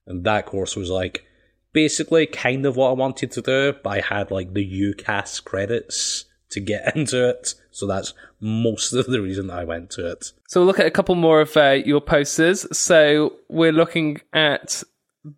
And 0.07 0.25
that 0.25 0.47
course 0.47 0.77
was 0.77 0.91
like 0.91 1.25
basically 1.73 2.27
kind 2.27 2.65
of 2.67 2.77
what 2.77 2.91
I 2.91 2.93
wanted 2.93 3.31
to 3.33 3.43
do, 3.43 3.75
but 3.83 3.91
I 3.91 4.01
had 4.01 4.31
like 4.31 4.53
the 4.55 4.65
UCAS 4.95 5.43
credits 5.45 6.27
to 6.57 6.61
get 6.61 6.97
into 6.97 7.29
it. 7.29 7.55
So 7.71 7.87
that's 7.87 8.15
most 8.41 8.93
of 8.93 9.07
the 9.07 9.21
reason 9.21 9.51
I 9.51 9.65
went 9.65 9.91
to 9.91 10.11
it. 10.11 10.33
So 10.49 10.61
we'll 10.61 10.67
look 10.67 10.81
at 10.81 10.87
a 10.87 10.91
couple 10.91 11.15
more 11.15 11.41
of 11.41 11.57
uh, 11.57 11.79
your 11.85 12.01
posters. 12.01 12.67
So 12.77 13.35
we're 13.49 13.73
looking 13.73 14.21
at 14.33 14.83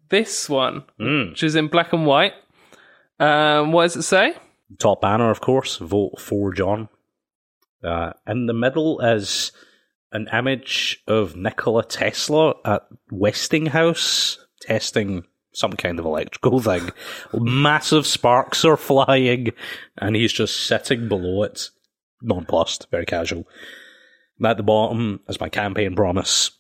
this 0.09 0.49
one, 0.49 0.85
which 0.99 1.43
is 1.43 1.55
in 1.55 1.69
black 1.69 1.93
and 1.93 2.07
white. 2.07 2.35
Um, 3.19 3.73
what 3.73 3.85
does 3.85 3.97
it 3.97 4.03
say? 4.03 4.35
Top 4.79 5.01
banner, 5.01 5.31
of 5.31 5.41
course, 5.41 5.77
vote 5.79 6.21
for 6.21 6.53
John. 6.53 6.89
Uh, 7.83 8.13
in 8.27 8.47
the 8.47 8.53
middle 8.53 9.01
is 9.01 9.53
an 10.13 10.29
image 10.33 11.03
of 11.07 11.37
Nikola 11.37 11.85
Tesla 11.85 12.55
at 12.65 12.87
Westinghouse 13.11 14.39
testing 14.61 15.25
some 15.59 15.73
kind 15.73 15.99
of 15.99 16.05
electrical 16.05 16.61
thing. 16.61 16.90
Massive 17.33 18.07
sparks 18.07 18.64
are 18.64 18.77
flying, 18.77 19.53
and 19.97 20.16
he's 20.16 20.33
just 20.33 20.66
sitting 20.66 21.09
below 21.09 21.42
it, 21.42 21.71
nonplussed, 22.23 22.88
very 22.90 23.07
casual. 23.07 23.47
And 24.38 24.47
at 24.47 24.57
the 24.57 24.62
bottom 24.62 25.21
is 25.29 25.40
my 25.40 25.49
campaign 25.49 25.97
promise. 25.97 26.53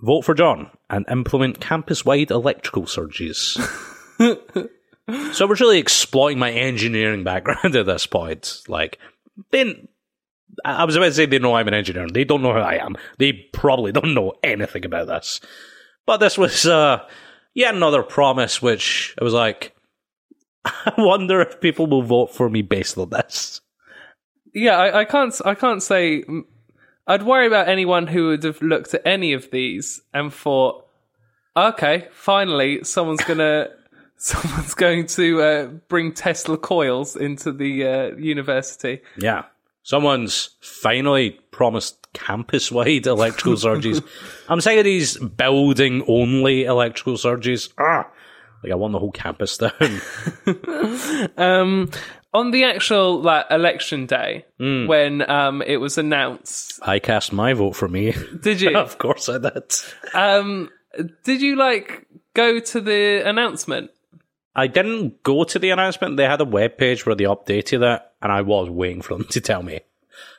Vote 0.00 0.22
for 0.22 0.34
John 0.34 0.70
and 0.90 1.06
implement 1.10 1.60
campus-wide 1.60 2.30
electrical 2.30 2.86
surges. 2.86 3.58
So 5.32 5.44
I 5.44 5.48
was 5.48 5.60
really 5.60 5.78
exploiting 5.78 6.38
my 6.38 6.50
engineering 6.50 7.24
background 7.24 7.76
at 7.76 7.86
this 7.86 8.06
point. 8.06 8.62
Like, 8.68 8.98
then 9.50 9.88
I 10.64 10.82
I 10.82 10.84
was 10.84 10.96
about 10.96 11.06
to 11.06 11.12
say 11.12 11.26
they 11.26 11.38
know 11.38 11.54
I'm 11.54 11.68
an 11.68 11.74
engineer. 11.74 12.08
They 12.08 12.24
don't 12.24 12.42
know 12.42 12.52
who 12.52 12.60
I 12.60 12.76
am. 12.76 12.96
They 13.18 13.32
probably 13.32 13.92
don't 13.92 14.14
know 14.14 14.32
anything 14.42 14.84
about 14.84 15.08
this. 15.08 15.40
But 16.06 16.18
this 16.18 16.38
was 16.38 16.66
uh, 16.66 17.06
yet 17.54 17.74
another 17.74 18.02
promise, 18.02 18.60
which 18.60 19.14
I 19.20 19.24
was 19.24 19.32
like, 19.32 19.74
I 20.64 20.92
wonder 20.98 21.40
if 21.40 21.60
people 21.60 21.86
will 21.86 22.02
vote 22.02 22.34
for 22.34 22.48
me 22.48 22.62
based 22.62 22.98
on 22.98 23.10
this. 23.10 23.60
Yeah, 24.52 24.76
I, 24.76 25.00
I 25.00 25.04
can't. 25.04 25.34
I 25.44 25.54
can't 25.54 25.82
say. 25.82 26.24
I'd 27.06 27.22
worry 27.22 27.46
about 27.46 27.68
anyone 27.68 28.06
who 28.06 28.28
would 28.28 28.44
have 28.44 28.62
looked 28.62 28.94
at 28.94 29.02
any 29.04 29.32
of 29.32 29.50
these 29.50 30.00
and 30.12 30.32
thought, 30.32 30.86
"Okay, 31.56 32.08
finally, 32.12 32.84
someone's 32.84 33.24
gonna, 33.26 33.68
someone's 34.16 34.74
going 34.74 35.06
to 35.06 35.42
uh, 35.42 35.66
bring 35.88 36.12
Tesla 36.12 36.56
coils 36.56 37.16
into 37.16 37.52
the 37.52 37.86
uh, 37.86 38.16
university." 38.16 39.00
Yeah. 39.18 39.44
Someone's 39.82 40.50
finally 40.62 41.32
promised 41.50 42.03
campus 42.14 42.72
wide 42.72 43.06
electrical 43.06 43.56
surges. 43.58 44.00
I'm 44.48 44.60
sick 44.62 44.78
of 44.78 44.84
these 44.84 45.18
building 45.18 46.02
only 46.08 46.64
electrical 46.64 47.18
surges. 47.18 47.68
Ah! 47.78 48.08
Like, 48.62 48.72
I 48.72 48.76
want 48.76 48.92
the 48.92 48.98
whole 48.98 49.12
campus 49.12 49.58
down. 49.58 49.72
Um, 51.36 51.90
on 52.32 52.50
the 52.50 52.64
actual 52.64 53.20
like 53.20 53.46
election 53.50 54.06
day, 54.06 54.44
Hmm. 54.58 54.86
when 54.86 55.28
um, 55.30 55.62
it 55.62 55.76
was 55.76 55.98
announced, 55.98 56.80
I 56.82 56.98
cast 56.98 57.32
my 57.32 57.52
vote 57.52 57.76
for 57.76 57.88
me. 57.88 58.14
did 58.40 58.60
you? 58.60 58.70
of 58.76 58.98
course 58.98 59.28
I 59.28 59.38
did. 59.38 59.72
um, 60.14 60.70
did 61.24 61.42
you 61.42 61.56
like 61.56 62.06
go 62.34 62.58
to 62.60 62.80
the 62.80 63.22
announcement? 63.28 63.90
I 64.56 64.66
didn't 64.68 65.22
go 65.24 65.44
to 65.44 65.58
the 65.58 65.70
announcement. 65.70 66.16
They 66.16 66.24
had 66.26 66.40
a 66.40 66.44
web 66.44 66.78
page 66.78 67.04
where 67.04 67.14
they 67.16 67.24
updated 67.24 67.82
it, 67.96 68.02
and 68.22 68.30
I 68.32 68.42
was 68.42 68.70
waiting 68.70 69.02
for 69.02 69.14
them 69.16 69.26
to 69.30 69.40
tell 69.40 69.62
me 69.62 69.80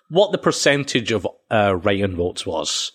what 0.09 0.31
the 0.31 0.37
percentage 0.37 1.11
of 1.11 1.27
uh, 1.49 1.75
write-in 1.75 2.15
votes 2.15 2.45
was. 2.45 2.91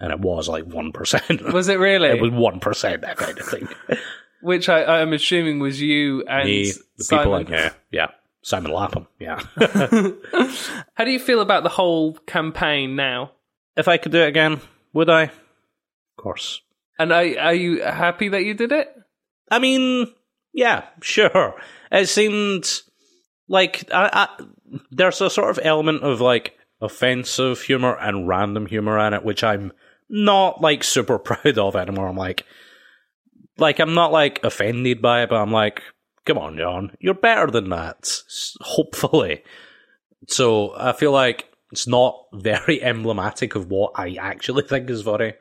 And 0.00 0.12
it 0.12 0.20
was 0.20 0.48
like 0.48 0.64
1%. 0.64 1.52
Was 1.52 1.68
it 1.68 1.78
really? 1.78 2.08
It 2.08 2.22
was 2.22 2.30
1%, 2.30 3.00
that 3.02 3.16
kind 3.18 3.38
of 3.38 3.46
thing. 3.46 3.68
Which 4.40 4.70
I, 4.70 5.02
I'm 5.02 5.12
assuming 5.12 5.58
was 5.58 5.82
you 5.82 6.24
and 6.24 6.46
Me, 6.46 6.72
the 6.96 7.04
people 7.04 7.18
Simon. 7.18 7.40
in 7.42 7.46
here. 7.48 7.74
Yeah. 7.90 8.06
Simon 8.40 8.72
Lapham. 8.72 9.06
Yeah. 9.18 9.38
How 10.94 11.04
do 11.04 11.10
you 11.10 11.18
feel 11.18 11.42
about 11.42 11.64
the 11.64 11.68
whole 11.68 12.14
campaign 12.14 12.96
now? 12.96 13.32
if 13.76 13.88
I 13.88 13.96
could 13.96 14.12
do 14.12 14.22
it 14.22 14.28
again, 14.28 14.60
would 14.92 15.10
I? 15.10 15.24
Of 15.24 15.32
course. 16.16 16.60
And 16.98 17.12
are, 17.12 17.24
are 17.38 17.54
you 17.54 17.82
happy 17.82 18.28
that 18.28 18.44
you 18.44 18.54
did 18.54 18.72
it? 18.72 18.88
I 19.50 19.58
mean, 19.58 20.06
yeah, 20.52 20.84
sure. 21.00 21.54
It 21.90 22.08
seemed 22.08 22.68
like 23.48 23.90
I, 23.92 24.28
I, 24.38 24.44
there's 24.90 25.20
a 25.20 25.30
sort 25.30 25.50
of 25.50 25.60
element 25.62 26.02
of 26.02 26.20
like 26.20 26.56
offensive 26.80 27.62
humor 27.62 27.96
and 27.98 28.26
random 28.28 28.66
humor 28.66 28.98
in 28.98 29.14
it, 29.14 29.24
which 29.24 29.44
I'm 29.44 29.72
not 30.08 30.60
like 30.60 30.84
super 30.84 31.18
proud 31.18 31.58
of 31.58 31.76
anymore. 31.76 32.08
I'm 32.08 32.16
like, 32.16 32.44
like 33.58 33.78
I'm 33.78 33.94
not 33.94 34.12
like 34.12 34.42
offended 34.44 35.02
by 35.02 35.22
it, 35.22 35.30
but 35.30 35.40
I'm 35.40 35.52
like, 35.52 35.82
come 36.24 36.38
on, 36.38 36.56
John, 36.56 36.96
you're 37.00 37.14
better 37.14 37.50
than 37.50 37.70
that. 37.70 38.10
Hopefully. 38.60 39.42
So 40.28 40.74
I 40.76 40.92
feel 40.92 41.12
like 41.12 41.50
it's 41.72 41.86
not 41.86 42.26
very 42.32 42.82
emblematic 42.82 43.54
of 43.54 43.70
what 43.70 43.92
I 43.94 44.16
actually 44.20 44.62
think 44.68 44.90
is 44.90 45.02
funny. 45.02 45.34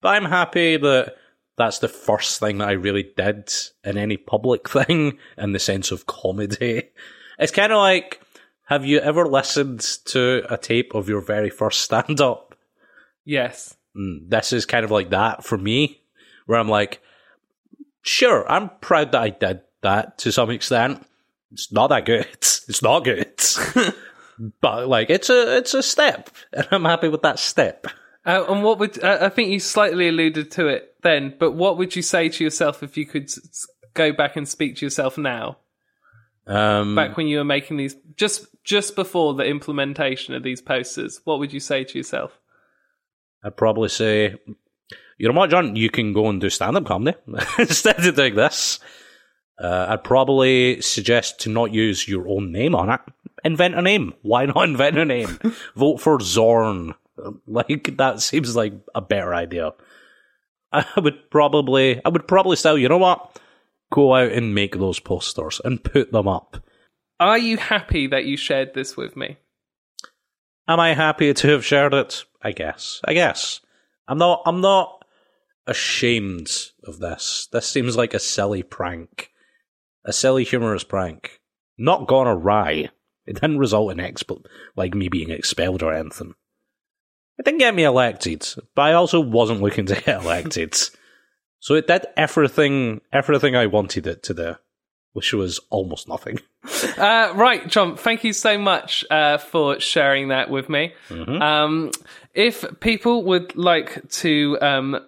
But 0.00 0.08
I'm 0.10 0.24
happy 0.24 0.76
that 0.76 1.14
that's 1.58 1.78
the 1.78 1.88
first 1.88 2.40
thing 2.40 2.58
that 2.58 2.68
I 2.68 2.72
really 2.72 3.12
did 3.16 3.52
in 3.84 3.98
any 3.98 4.16
public 4.16 4.68
thing 4.68 5.18
in 5.36 5.52
the 5.52 5.58
sense 5.58 5.90
of 5.90 6.06
comedy. 6.06 6.90
It's 7.38 7.52
kind 7.52 7.72
of 7.72 7.78
like, 7.78 8.21
have 8.66 8.84
you 8.84 8.98
ever 9.00 9.26
listened 9.26 9.80
to 10.06 10.42
a 10.48 10.56
tape 10.56 10.94
of 10.94 11.08
your 11.08 11.20
very 11.20 11.50
first 11.50 11.80
stand 11.80 12.20
up? 12.20 12.54
Yes. 13.24 13.76
This 13.94 14.52
is 14.52 14.66
kind 14.66 14.84
of 14.84 14.90
like 14.90 15.10
that 15.10 15.44
for 15.44 15.58
me, 15.58 16.00
where 16.46 16.58
I'm 16.58 16.68
like, 16.68 17.00
sure, 18.02 18.50
I'm 18.50 18.70
proud 18.80 19.12
that 19.12 19.22
I 19.22 19.30
did 19.30 19.60
that 19.82 20.18
to 20.18 20.32
some 20.32 20.50
extent. 20.50 21.06
It's 21.52 21.70
not 21.72 21.88
that 21.88 22.06
good. 22.06 22.26
It's 22.68 22.80
not 22.80 23.00
good. 23.00 23.42
but 24.60 24.86
like, 24.86 25.10
it's 25.10 25.28
a, 25.28 25.58
it's 25.58 25.74
a 25.74 25.82
step, 25.82 26.30
and 26.52 26.66
I'm 26.70 26.84
happy 26.84 27.08
with 27.08 27.22
that 27.22 27.40
step. 27.40 27.88
Uh, 28.24 28.44
and 28.48 28.62
what 28.62 28.78
would 28.78 29.02
uh, 29.02 29.18
I 29.20 29.28
think 29.30 29.50
you 29.50 29.58
slightly 29.58 30.08
alluded 30.08 30.52
to 30.52 30.68
it 30.68 30.94
then? 31.02 31.34
But 31.38 31.52
what 31.52 31.76
would 31.76 31.96
you 31.96 32.02
say 32.02 32.28
to 32.28 32.44
yourself 32.44 32.84
if 32.84 32.96
you 32.96 33.04
could 33.04 33.30
go 33.94 34.12
back 34.12 34.36
and 34.36 34.48
speak 34.48 34.76
to 34.76 34.86
yourself 34.86 35.18
now, 35.18 35.58
Um, 36.46 36.96
back 36.96 37.16
when 37.16 37.28
you 37.28 37.38
were 37.38 37.44
making 37.44 37.76
these, 37.76 37.96
just 38.16 38.46
just 38.64 38.96
before 38.96 39.34
the 39.34 39.44
implementation 39.44 40.34
of 40.34 40.42
these 40.42 40.60
posters? 40.60 41.20
What 41.24 41.38
would 41.38 41.52
you 41.52 41.60
say 41.60 41.84
to 41.84 41.98
yourself? 41.98 42.38
I'd 43.44 43.56
probably 43.56 43.88
say, 43.88 44.36
you 45.18 45.28
know 45.28 45.34
what, 45.34 45.50
John, 45.50 45.76
you 45.76 45.90
can 45.90 46.12
go 46.12 46.28
and 46.28 46.40
do 46.40 46.50
stand 46.50 46.76
up 46.76 46.86
comedy 46.86 47.16
instead 47.58 48.04
of 48.04 48.14
doing 48.14 48.34
this. 48.34 48.78
Uh, 49.58 49.86
I'd 49.90 50.04
probably 50.04 50.80
suggest 50.80 51.40
to 51.40 51.48
not 51.48 51.72
use 51.72 52.08
your 52.08 52.28
own 52.28 52.52
name 52.52 52.74
on 52.74 52.90
it. 52.90 53.00
Invent 53.44 53.74
a 53.74 53.82
name. 53.82 54.14
Why 54.22 54.46
not 54.46 54.64
invent 54.68 54.98
a 54.98 55.04
name? 55.04 55.38
Vote 55.76 55.98
for 55.98 56.18
Zorn. 56.20 56.94
Like, 57.46 57.98
that 57.98 58.20
seems 58.20 58.56
like 58.56 58.72
a 58.94 59.00
better 59.02 59.32
idea. 59.32 59.74
I 60.72 60.84
would 60.96 61.30
probably, 61.30 62.00
I 62.04 62.08
would 62.08 62.26
probably 62.26 62.56
still, 62.56 62.76
you 62.76 62.88
know 62.88 62.98
what? 62.98 63.38
Go 63.92 64.14
out 64.14 64.32
and 64.32 64.54
make 64.54 64.76
those 64.78 64.98
posters 64.98 65.60
and 65.64 65.84
put 65.84 66.12
them 66.12 66.26
up. 66.26 66.64
Are 67.20 67.38
you 67.38 67.58
happy 67.58 68.06
that 68.06 68.24
you 68.24 68.36
shared 68.36 68.72
this 68.74 68.96
with 68.96 69.16
me? 69.16 69.36
Am 70.66 70.80
I 70.80 70.94
happy 70.94 71.32
to 71.34 71.48
have 71.48 71.64
shared 71.64 71.92
it? 71.92 72.24
I 72.40 72.52
guess. 72.52 73.00
I 73.04 73.12
guess. 73.12 73.60
I'm 74.08 74.18
not 74.18 74.42
I'm 74.46 74.60
not 74.60 75.04
ashamed 75.66 76.50
of 76.84 76.98
this. 76.98 77.48
This 77.52 77.66
seems 77.66 77.96
like 77.96 78.14
a 78.14 78.18
silly 78.18 78.62
prank. 78.62 79.30
A 80.04 80.12
silly 80.12 80.44
humorous 80.44 80.84
prank. 80.84 81.40
Not 81.76 82.08
gone 82.08 82.26
awry. 82.26 82.88
It 83.26 83.34
didn't 83.34 83.58
result 83.58 83.92
in 83.92 83.98
exp- 83.98 84.44
like 84.74 84.94
me 84.94 85.08
being 85.08 85.30
expelled 85.30 85.82
or 85.82 85.92
anything. 85.92 86.34
It 87.38 87.44
didn't 87.44 87.58
get 87.58 87.74
me 87.74 87.84
elected, 87.84 88.48
but 88.74 88.82
I 88.82 88.92
also 88.94 89.20
wasn't 89.20 89.62
looking 89.62 89.86
to 89.86 89.94
get 89.94 90.08
elected. 90.22 90.76
So 91.62 91.76
it 91.76 91.86
did 91.86 92.06
everything 92.16 93.02
everything 93.12 93.54
I 93.54 93.66
wanted 93.66 94.08
it 94.08 94.24
to 94.24 94.34
do, 94.34 94.56
which 95.12 95.32
was 95.32 95.60
almost 95.70 96.08
nothing. 96.08 96.38
Uh, 96.98 97.32
right, 97.34 97.66
John. 97.66 97.96
Thank 97.96 98.22
you 98.22 98.32
so 98.32 98.56
much 98.56 99.04
uh, 99.10 99.38
for 99.38 99.80
sharing 99.80 100.28
that 100.28 100.50
with 100.50 100.68
me. 100.68 100.92
Um, 101.10 101.90
if 102.34 102.64
people 102.78 103.24
would 103.24 103.56
like 103.56 104.08
to 104.20 104.58
um, 104.60 105.00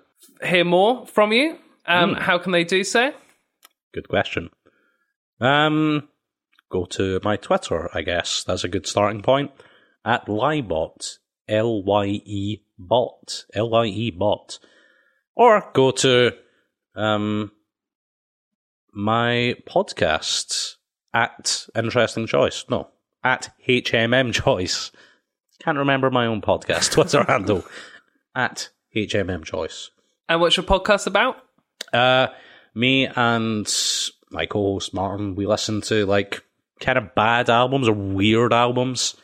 hear 0.42 0.64
more 0.64 1.06
from 1.06 1.32
you, 1.32 1.58
um, 1.86 2.14
how 2.14 2.38
can 2.38 2.52
they 2.52 2.64
do 2.64 2.82
so? 2.82 3.12
Good 3.92 4.08
question. 4.08 4.50
Um, 5.40 6.08
go 6.70 6.86
to 6.86 7.20
my 7.22 7.36
Twitter, 7.36 7.88
I 7.94 8.02
guess. 8.02 8.42
That's 8.42 8.64
a 8.64 8.68
good 8.68 8.86
starting 8.86 9.22
point. 9.22 9.52
At 10.04 10.26
Lyebot, 10.26 11.18
L 11.48 11.84
Y 11.84 12.06
E 12.24 12.62
bot, 12.78 13.44
L 13.54 13.70
Y 13.70 13.86
E 13.86 14.10
bot, 14.10 14.58
or 15.36 15.70
go 15.74 15.90
to 15.90 16.32
um 16.94 17.50
my 18.92 19.56
podcast 19.66 20.76
at 21.12 21.66
Interesting 21.74 22.26
Choice. 22.26 22.64
No, 22.68 22.88
at 23.22 23.52
HMM 23.66 24.32
Choice. 24.32 24.92
Can't 25.60 25.78
remember 25.78 26.10
my 26.10 26.26
own 26.26 26.40
podcast 26.40 26.90
Twitter 26.92 27.24
handle. 27.24 27.64
At 28.34 28.70
HMM 28.94 29.44
Choice. 29.44 29.90
And 30.28 30.40
what's 30.40 30.56
your 30.56 30.64
podcast 30.64 31.06
about? 31.06 31.36
Uh, 31.92 32.28
me 32.74 33.06
and 33.06 33.72
my 34.30 34.46
co-host 34.46 34.94
Martin, 34.94 35.34
we 35.36 35.46
listen 35.46 35.80
to 35.82 36.06
like 36.06 36.42
kind 36.80 36.98
of 36.98 37.14
bad 37.14 37.48
albums 37.50 37.88
or 37.88 37.92
weird 37.92 38.52
albums, 38.52 39.16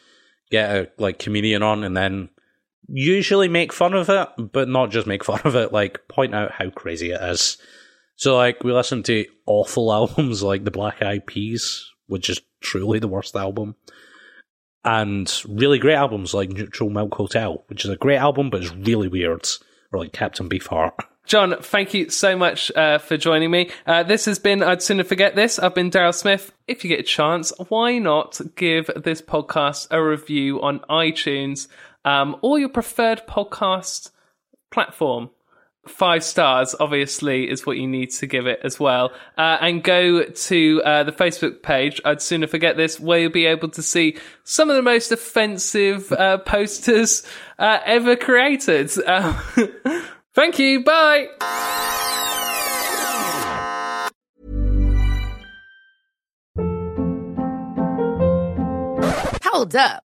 get 0.50 0.70
a 0.70 0.90
like 0.98 1.18
comedian 1.18 1.62
on 1.62 1.82
and 1.84 1.96
then 1.96 2.28
usually 2.92 3.48
make 3.48 3.72
fun 3.72 3.94
of 3.94 4.08
it, 4.08 4.28
but 4.52 4.68
not 4.68 4.90
just 4.90 5.06
make 5.06 5.24
fun 5.24 5.40
of 5.44 5.54
it, 5.54 5.72
like 5.72 6.06
point 6.08 6.34
out 6.34 6.52
how 6.52 6.70
crazy 6.70 7.12
it 7.12 7.22
is. 7.22 7.58
So 8.16 8.36
like 8.36 8.62
we 8.64 8.72
listen 8.72 9.02
to 9.04 9.24
awful 9.46 9.92
albums 9.92 10.42
like 10.42 10.64
the 10.64 10.70
Black 10.70 11.02
Eyed 11.02 11.26
Peas, 11.26 11.88
which 12.06 12.28
is 12.28 12.40
truly 12.60 12.98
the 12.98 13.08
worst 13.08 13.36
album. 13.36 13.76
And 14.82 15.30
really 15.46 15.78
great 15.78 15.94
albums 15.94 16.32
like 16.32 16.48
Neutral 16.50 16.90
Milk 16.90 17.14
Hotel, 17.14 17.64
which 17.68 17.84
is 17.84 17.90
a 17.90 17.96
great 17.96 18.16
album 18.16 18.50
but 18.50 18.62
it's 18.62 18.74
really 18.74 19.08
weird. 19.08 19.46
Or 19.92 19.98
like 19.98 20.12
Captain 20.12 20.48
Beefheart. 20.48 20.92
John, 21.26 21.56
thank 21.60 21.94
you 21.94 22.10
so 22.10 22.36
much 22.36 22.72
uh, 22.72 22.98
for 22.98 23.16
joining 23.16 23.50
me. 23.50 23.70
Uh, 23.86 24.02
this 24.02 24.24
has 24.24 24.38
been 24.38 24.62
I'd 24.62 24.82
Sooner 24.82 25.04
Forget 25.04 25.36
This. 25.36 25.58
I've 25.58 25.74
been 25.74 25.90
Daryl 25.90 26.14
Smith. 26.14 26.52
If 26.66 26.82
you 26.82 26.88
get 26.88 27.00
a 27.00 27.04
chance, 27.04 27.52
why 27.68 27.98
not 27.98 28.40
give 28.56 28.90
this 28.96 29.22
podcast 29.22 29.88
a 29.90 30.02
review 30.02 30.60
on 30.60 30.80
iTunes 30.90 31.68
um, 32.04 32.36
or 32.42 32.58
your 32.58 32.68
preferred 32.68 33.22
podcast 33.28 34.10
platform? 34.70 35.30
Five 35.88 36.22
stars, 36.22 36.74
obviously, 36.78 37.50
is 37.50 37.64
what 37.64 37.78
you 37.78 37.86
need 37.86 38.10
to 38.10 38.26
give 38.26 38.46
it 38.46 38.60
as 38.62 38.78
well. 38.78 39.12
Uh, 39.38 39.56
and 39.62 39.82
go 39.82 40.24
to 40.24 40.82
uh, 40.84 41.04
the 41.04 41.12
Facebook 41.12 41.62
page, 41.62 42.00
I'd 42.04 42.20
Sooner 42.20 42.46
Forget 42.46 42.76
This, 42.76 43.00
where 43.00 43.20
you'll 43.20 43.32
be 43.32 43.46
able 43.46 43.70
to 43.70 43.82
see 43.82 44.18
some 44.44 44.68
of 44.68 44.76
the 44.76 44.82
most 44.82 45.10
offensive 45.10 46.12
uh, 46.12 46.36
posters 46.38 47.26
uh, 47.58 47.78
ever 47.86 48.14
created. 48.14 48.90
Um, 49.06 49.38
Thank 50.34 50.58
you. 50.58 50.84
Bye. 50.84 51.26
Hold 59.42 59.74
up. 59.74 60.04